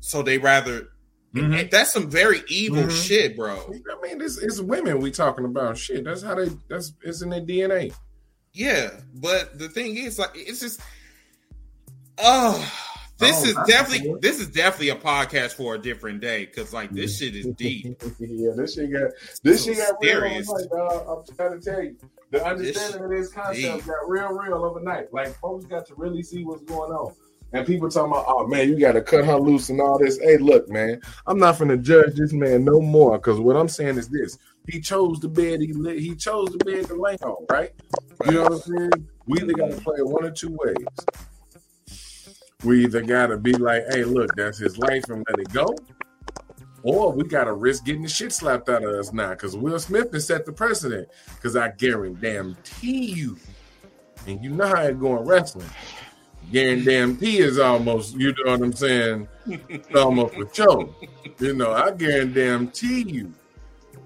[0.00, 0.88] So they rather.
[1.34, 1.70] Mhm.
[1.70, 3.06] That's some very evil Mhm.
[3.06, 3.56] shit, bro.
[3.56, 5.78] I mean, it's, it's women we talking about.
[5.78, 6.50] Shit, that's how they.
[6.68, 7.90] That's it's in their DNA.
[8.52, 10.78] Yeah, but the thing is, like, it's just,
[12.18, 12.70] oh,
[13.22, 14.18] this Oh, is definitely cool.
[14.20, 18.00] this is definitely a podcast for a different day because, like, this shit is deep.
[18.18, 19.10] yeah, this shit got
[19.42, 20.48] this So shit got real serious.
[20.50, 21.24] overnight, dog.
[21.28, 21.96] I'm trying to tell you.
[22.30, 23.86] The understanding shit of this concept deep.
[23.86, 25.12] got real, real overnight.
[25.12, 27.14] Like folks got to really see what's going on.
[27.54, 30.18] And people talking about, oh man, you got to cut her loose and all this.
[30.18, 33.68] Hey, look, man, I'm not going to judge this man no more because what I'm
[33.68, 35.98] saying is this: he chose the bed he lit.
[35.98, 37.72] He chose the bed to lay on, right?
[38.24, 39.08] You know what I'm saying?
[39.26, 40.76] We either got to play it one or two ways.
[42.64, 45.74] We either got to be like, hey, look, that's his life and let it go,
[46.84, 49.78] or we got to risk getting the shit slapped out of us now because Will
[49.78, 51.08] Smith has set the precedent.
[51.34, 53.36] Because I guarantee you,
[54.26, 55.68] and you know how it going wrestling.
[56.52, 59.28] Guarantee is almost, you know what I'm saying?
[59.94, 60.94] Almost a joke.
[61.38, 63.32] You know, I guarantee you,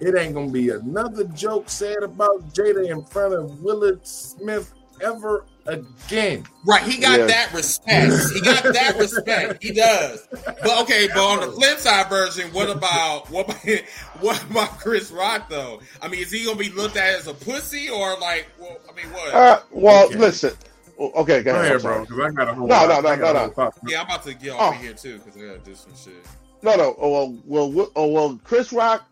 [0.01, 5.45] it ain't gonna be another joke said about Jada in front of Willard Smith ever
[5.69, 6.45] again.
[6.65, 7.27] Right, he got Yeah.
[7.27, 8.13] that respect.
[8.35, 9.63] He got that respect.
[9.63, 10.27] He does.
[10.31, 13.83] But okay, but on the flip side version, what about what about,
[14.21, 15.81] what about Chris Rock though?
[16.03, 18.47] I mean, is he gonna be looked at as a pussy or like?
[18.59, 19.35] Well, I mean, what?
[19.35, 20.17] Uh, well, Okay.
[20.17, 20.53] listen.
[20.99, 23.17] Okay, go Go ahead, ahead, bro, because I got a whole No, lot- no, no,
[23.17, 23.51] no, no.
[23.55, 24.77] whole yeah, I'm about to get off Oh.
[24.77, 26.15] of here too because I gotta do some shit.
[26.63, 26.97] No, no.
[26.99, 29.05] Oh, well, well, well, oh, well, Chris Rock,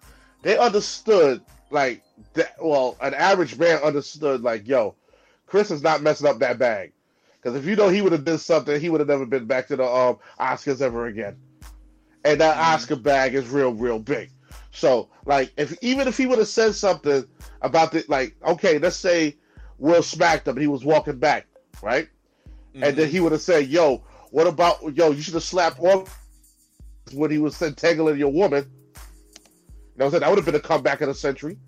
[0.43, 2.03] they understood like
[2.33, 2.55] that.
[2.59, 4.95] Well, an average man understood like, yo,
[5.55, 6.93] Chris is not messing up that bag.
[7.35, 9.69] Because if you know he would have done something, he would have never been back
[9.69, 11.37] to the um, Oscars ever again.
[12.25, 12.75] And that Mhm.
[12.75, 14.31] Oscar bag is real, real big.
[14.73, 17.25] So, like, if even if he would have said something
[17.63, 19.37] about the like, okay, let's say
[19.79, 21.47] Will smacked him and he was walking back,
[21.81, 22.09] right?
[22.75, 24.03] and then he would have said, "Yo,
[24.33, 25.13] what about yo?
[25.13, 26.21] You should have slapped off
[27.13, 29.01] when he was entangling your woman." You
[29.99, 31.59] know, what I'm saying that would have been a comeback of the century.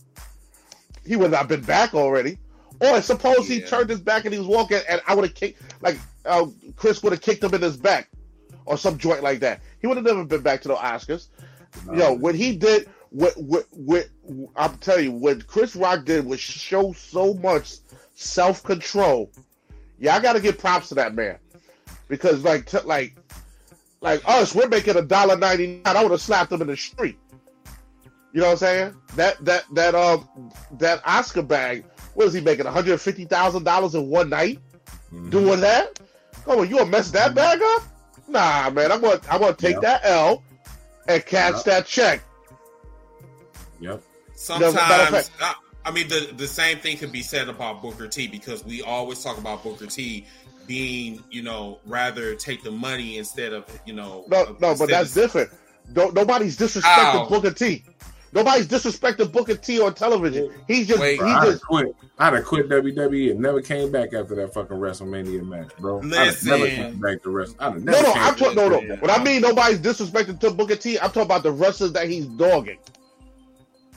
[1.07, 2.41] He would not have been back already.
[2.81, 5.63] Or suppose he turned his back and he was walking, and I would have kicked
[5.81, 6.47] like uh,
[6.77, 8.11] Chris would have kicked him in his back,
[8.67, 9.61] or some joint like that.
[9.81, 11.29] He would have never been back to the Oscars.
[11.95, 14.09] Yo, when he did what, what, what,
[14.57, 17.77] I'm telling you, what Chris Rock did was show so much
[18.15, 19.31] self control.
[19.99, 21.39] Yeah, I got to give props to that man
[22.09, 23.15] because, like, t- like,
[24.01, 25.97] like us, we're making a dollar ninety nine.
[25.97, 27.19] I would have slapped him in the street.
[28.33, 28.95] You know what I'm saying?
[29.15, 31.85] That that that um that Oscar bag.
[32.17, 32.65] What is he making?
[32.65, 34.59] One hundred fifty thousand dollars in one night
[35.13, 35.29] Mhm.
[35.31, 36.01] doing that?
[36.47, 37.83] Come on, you gonna mess that bag up?
[38.27, 38.91] Nah, man.
[38.91, 39.81] I'm gonna I'm gonna take Yeah.
[39.81, 40.43] that L
[41.09, 41.63] and catch Yeah.
[41.75, 42.23] that check.
[43.81, 44.03] Yep.
[44.35, 45.55] Sometimes, matter of I,
[45.85, 49.23] I mean, the the same thing could be said about Booker T because we always
[49.23, 50.27] talk about Booker T
[50.67, 54.89] being, you know, rather take the money instead of, you know, No, no, but instead
[54.89, 55.51] that's of- different.
[55.95, 56.83] No, nobody's disrespecting
[57.15, 57.29] Ow.
[57.29, 57.85] Booker T.
[58.37, 60.53] Nobody's disrespecting Booker T on television.
[60.69, 61.17] He's just Wait.
[61.19, 61.97] he I'd just quit.
[62.19, 66.01] I'd have quit WWE and never came back after that fucking WrestleMania match, bro.
[66.03, 67.57] I'd have never came back to wrestle.
[67.59, 67.99] I'd have no, no.
[68.13, 68.83] I'm back talking no, no.
[68.83, 68.97] Yeah.
[69.01, 72.27] When I mean nobody's disrespecting to Booker T, I'm talking about the wrestlers that he's
[72.27, 72.77] dogging.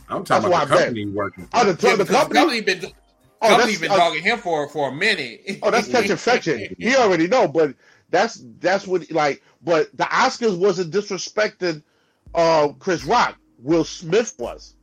[0.08, 0.86] I'm talking why about the I bet.
[0.88, 1.50] company working.
[1.54, 2.40] Oh, the, Yeah, the company.
[2.40, 2.92] company been
[3.42, 5.60] Oh, company that's been uh, dogging him for for a minute.
[5.64, 6.76] oh, that's catching fetching.
[6.80, 7.74] He already know, but
[8.10, 9.44] that's that's what like.
[9.62, 11.84] But the Oscars wasn't disrespecting
[12.34, 13.38] uh, Chris Rock.
[13.62, 14.76] Will Smith was.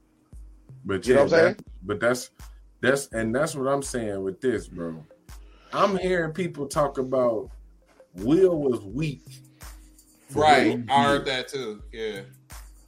[0.84, 1.54] But You yeah, know what I'm saying?
[1.56, 2.30] that- but that's
[2.80, 5.04] that's and that's what I'm saying with this, bro.
[5.72, 7.50] I'm hearing people talk about
[8.14, 9.22] Will was weak.
[10.34, 11.82] right, I heard that too.
[11.92, 12.20] Yeah,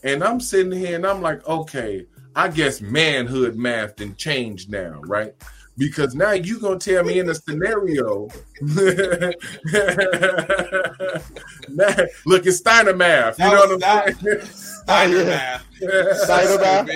[0.03, 5.01] And I'm sitting here and I'm like, okay, I guess manhood math didn't change now,
[5.07, 5.35] right?
[5.77, 8.29] Because now you gonna tell me in a scenario,
[8.61, 8.75] Now,
[12.27, 13.39] look, it's Steiner math.
[13.39, 14.49] You That know what I'm that- saying?
[14.89, 15.61] Steiner yeah.
[15.81, 16.17] math.
[16.21, 16.89] Steiner math.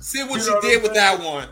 [0.00, 1.48] See what You you, know what did I'm with that one.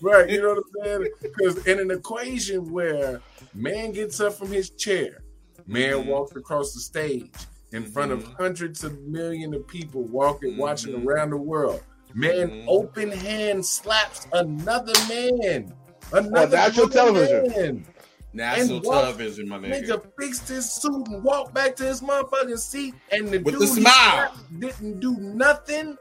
[0.00, 0.64] right, you know what I'm
[1.02, 1.08] saying?
[1.20, 3.20] Because in an equation where
[3.52, 5.22] man gets up from his chair,
[5.66, 6.06] man Mhm.
[6.06, 7.30] walks across the stage
[7.72, 8.36] in front of Mhm.
[8.38, 11.04] hundreds of millions of people walking, watching Mhm.
[11.06, 11.82] around the world,
[12.14, 12.64] man Mhm.
[12.68, 15.74] open hand slaps another man,
[16.12, 17.48] another national grown television.
[17.48, 17.86] man.
[18.32, 19.84] National And walk- television, my nigga.
[19.88, 23.62] Nigga fixed his suit and walked back to his motherfucking seat, and the With dude
[23.62, 24.34] the smile.
[24.58, 25.96] didn't do nothing.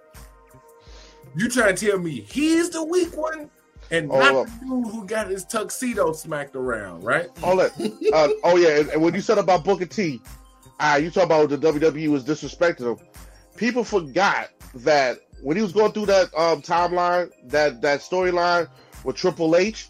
[1.36, 3.50] You trying to tell me he's the weak one,
[3.92, 7.30] and Oh, not the dude who got his tuxedo smacked around, right?
[7.40, 7.72] Hold it.
[8.14, 10.20] Uh, oh yeah, and, and when you said about Booker T,
[10.80, 13.08] uh, you talk about the WWE was disrespecting him.
[13.56, 18.68] People forgot that when he was going through that um, timeline, that that storyline
[19.04, 19.90] with Triple H,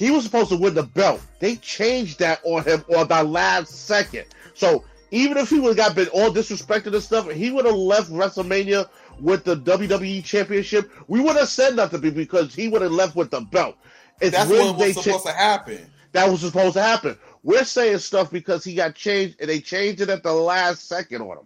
[0.00, 1.20] he was supposed to win the belt.
[1.40, 4.24] They changed that on him on the last second.
[4.54, 7.74] So even if he would have got been all disrespected and stuff, he would have
[7.74, 8.88] left WrestleMania
[9.20, 10.90] with the WWE Championship.
[11.06, 13.76] We would have said nothing because he would have left with the belt.
[14.22, 15.90] It's That's when what they was cha- supposed to happen.
[16.12, 17.18] that was supposed to happen.
[17.42, 21.20] We're saying stuff because he got changed and they changed it at the last second
[21.22, 21.44] on him.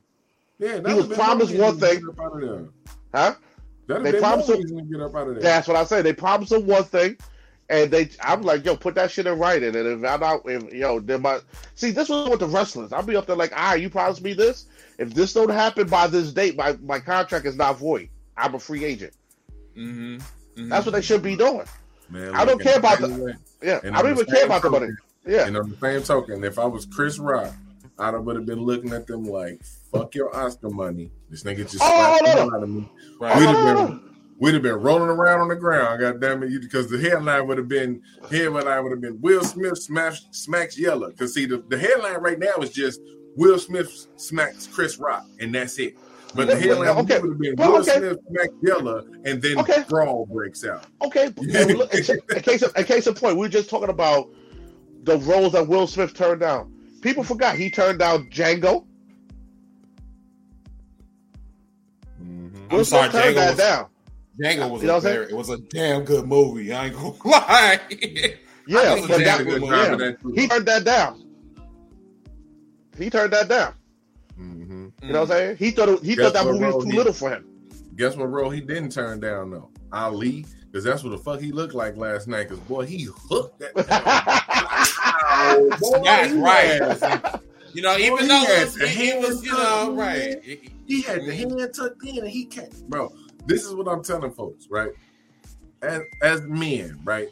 [0.61, 2.01] Yeah, that He was promised one thing.
[2.01, 2.65] get up out of there.
[3.13, 3.35] Huh?
[3.89, 5.43] That'd They promised him- to get up out of there.
[5.43, 6.03] That's what I say.
[6.03, 7.17] They promised him one thing,
[7.69, 8.09] and they.
[8.21, 9.75] I'm like, yo, put that shit in writing.
[9.77, 11.41] And if I'm out, if yo, then my
[11.75, 12.93] see, this was with the wrestlers.
[12.93, 14.67] I'll be up there like, ah, you promised me this.
[14.99, 18.09] If this don't happen by this date, my my contract is not void.
[18.37, 19.13] I'm a free agent.
[19.77, 20.69] Mm-hmm.
[20.69, 21.67] That's what they should be doing.
[22.11, 24.47] Man, I don't care about by the- way, Yeah, and I don't even care same
[24.47, 24.89] about the money.
[25.27, 27.55] Yeah, And on the same token, if I was Chris Rock,
[27.99, 31.79] I would have been looking at them like, "Fuck your Oscar money." This nigga just
[31.81, 32.57] Oh, slapped no, the no.
[32.57, 32.89] out of me.
[33.19, 33.37] Right.
[33.39, 36.01] We'd Oh, have no, no, been, we'd have been rolling around on the ground.
[36.01, 39.79] God damn it, because the headline would have been headline would have been Will Smith
[39.79, 41.09] smash, smacks Yella.
[41.11, 43.01] Because see, the, the headline right now is just
[43.37, 45.97] Will Smith smacks Chris Rock, and that's it.
[46.35, 47.21] But the headline okay.
[47.21, 47.99] would have been Well, Will okay.
[47.99, 49.85] Smith smacks Yella, and then Okay.
[49.89, 50.85] brawl breaks out.
[51.03, 53.71] Okay, yeah, but look, in, in case of, in case of point, we were just
[53.71, 54.29] talking about
[55.05, 56.73] the roles that Will Smith turned down.
[57.03, 58.87] People forgot he turned down Django.
[62.21, 62.57] Mhm.
[62.71, 63.87] I'm Will sorry, Smith turned Django that was, down.
[64.41, 66.73] Django was You know a very, it was a damn good movie.
[66.73, 67.81] I ain't gonna lie.
[68.67, 71.21] Yeah, think but he that, did a good job yeah, that he turned that down.
[72.99, 73.75] He turned that down.
[74.39, 74.93] Mhm.
[75.03, 75.57] You know what I'm saying?
[75.59, 77.47] He thought it, he Guess thought that movie was too he- little for him.
[77.97, 79.71] Guess what role he didn't turn down though?
[79.93, 82.49] Ali, because that's what the fuck he looked like last night.
[82.49, 83.73] Because boy, he hooked that.
[85.37, 87.41] oh, boy, That's right.
[87.75, 90.45] You know, even he though had it was, the he was, you know, tucked right.
[90.45, 90.59] in.
[90.87, 93.13] He had the hand tucked in, and he can't, bro.
[93.47, 94.91] This is what I'm telling folks, right?
[95.83, 97.29] As as men, right?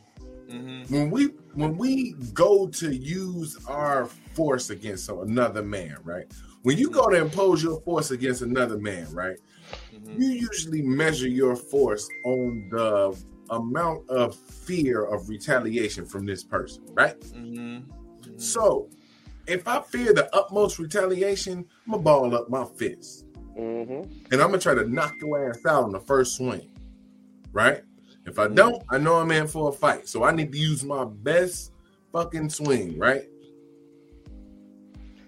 [0.49, 0.95] Mm-hmm.
[0.95, 6.27] When we when we go to use our force against another man, right?
[6.63, 9.37] When you go to impose your force against another man, right?
[9.95, 10.21] Mm-hmm.
[10.21, 13.17] you usually measure your force on the
[13.51, 17.19] amount of fear of retaliation from this person, right?
[17.21, 18.39] Mm-hmm.
[18.39, 18.89] So,
[19.47, 24.49] if I fear the utmost retaliation, I'm gonna ball up my fist hmm and I'm
[24.49, 26.69] gonna try to knock your ass out on the first swing,
[27.53, 27.83] right?
[28.25, 30.85] If I don't, I know I'm in for a fight, so I need to use
[30.85, 31.73] my best
[32.13, 33.23] fucking swing, right?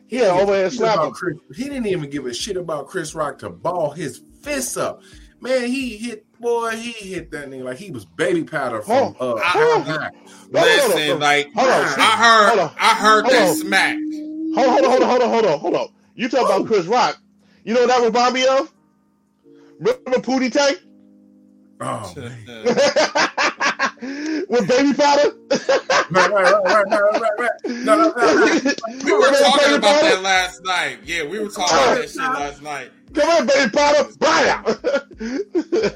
[0.08, 1.12] Yeah, over there Shit slap.
[1.12, 5.02] Chris, he didn't even give a shit about Chris Rock to ball his fists up.
[5.40, 9.34] Man, he hit boy, he hit that nigga like he was baby powder from uh,
[9.34, 9.80] Oh, How.
[9.82, 10.10] High.
[10.24, 11.74] Hold Listen, hold like Hold on.
[11.98, 12.70] I heard, Hold on.
[12.78, 13.54] I heard Hold that on.
[13.54, 13.96] smack.
[14.54, 15.88] Hold, hold on, hold on, hold on, hold on, hold on.
[16.14, 17.20] You talk about Chris Rock.
[17.64, 18.72] You know what that remind me of?
[19.78, 20.76] Remember Pootie Tang?
[21.80, 22.14] Oh.
[24.48, 25.32] With baby powder?
[26.10, 27.50] right, right, right, right, right, right, right.
[27.66, 28.14] No, no, no, no.
[29.04, 30.98] We were talking about that last night.
[31.04, 32.90] Yeah, we were talking about that shit last night.
[33.14, 34.08] Come on, baby powder.
[34.18, 34.64] Buy out.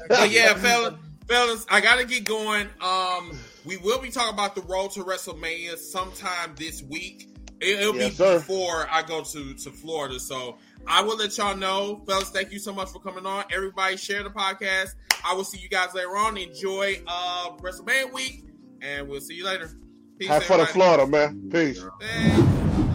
[0.09, 0.93] But yeah, fellas,
[1.27, 2.67] fellas, I gotta get going.
[2.81, 7.29] Um, we will be talking about the road to WrestleMania sometime this week.
[7.61, 8.35] It, will Yes, be sir.
[8.39, 10.57] before I go to to Florida, so
[10.87, 12.29] I will let y'all know, fellas.
[12.29, 13.45] Thank you so much for coming on.
[13.53, 14.95] Everybody, share the podcast.
[15.23, 16.37] I will see you guys later on.
[16.37, 18.45] Enjoy uh WrestleMania week,
[18.81, 19.69] and we'll see you later.
[20.17, 20.65] Peace, Have fun in.
[20.67, 21.49] Florida, man.
[21.51, 21.83] Peace.
[22.01, 22.88] Thanks.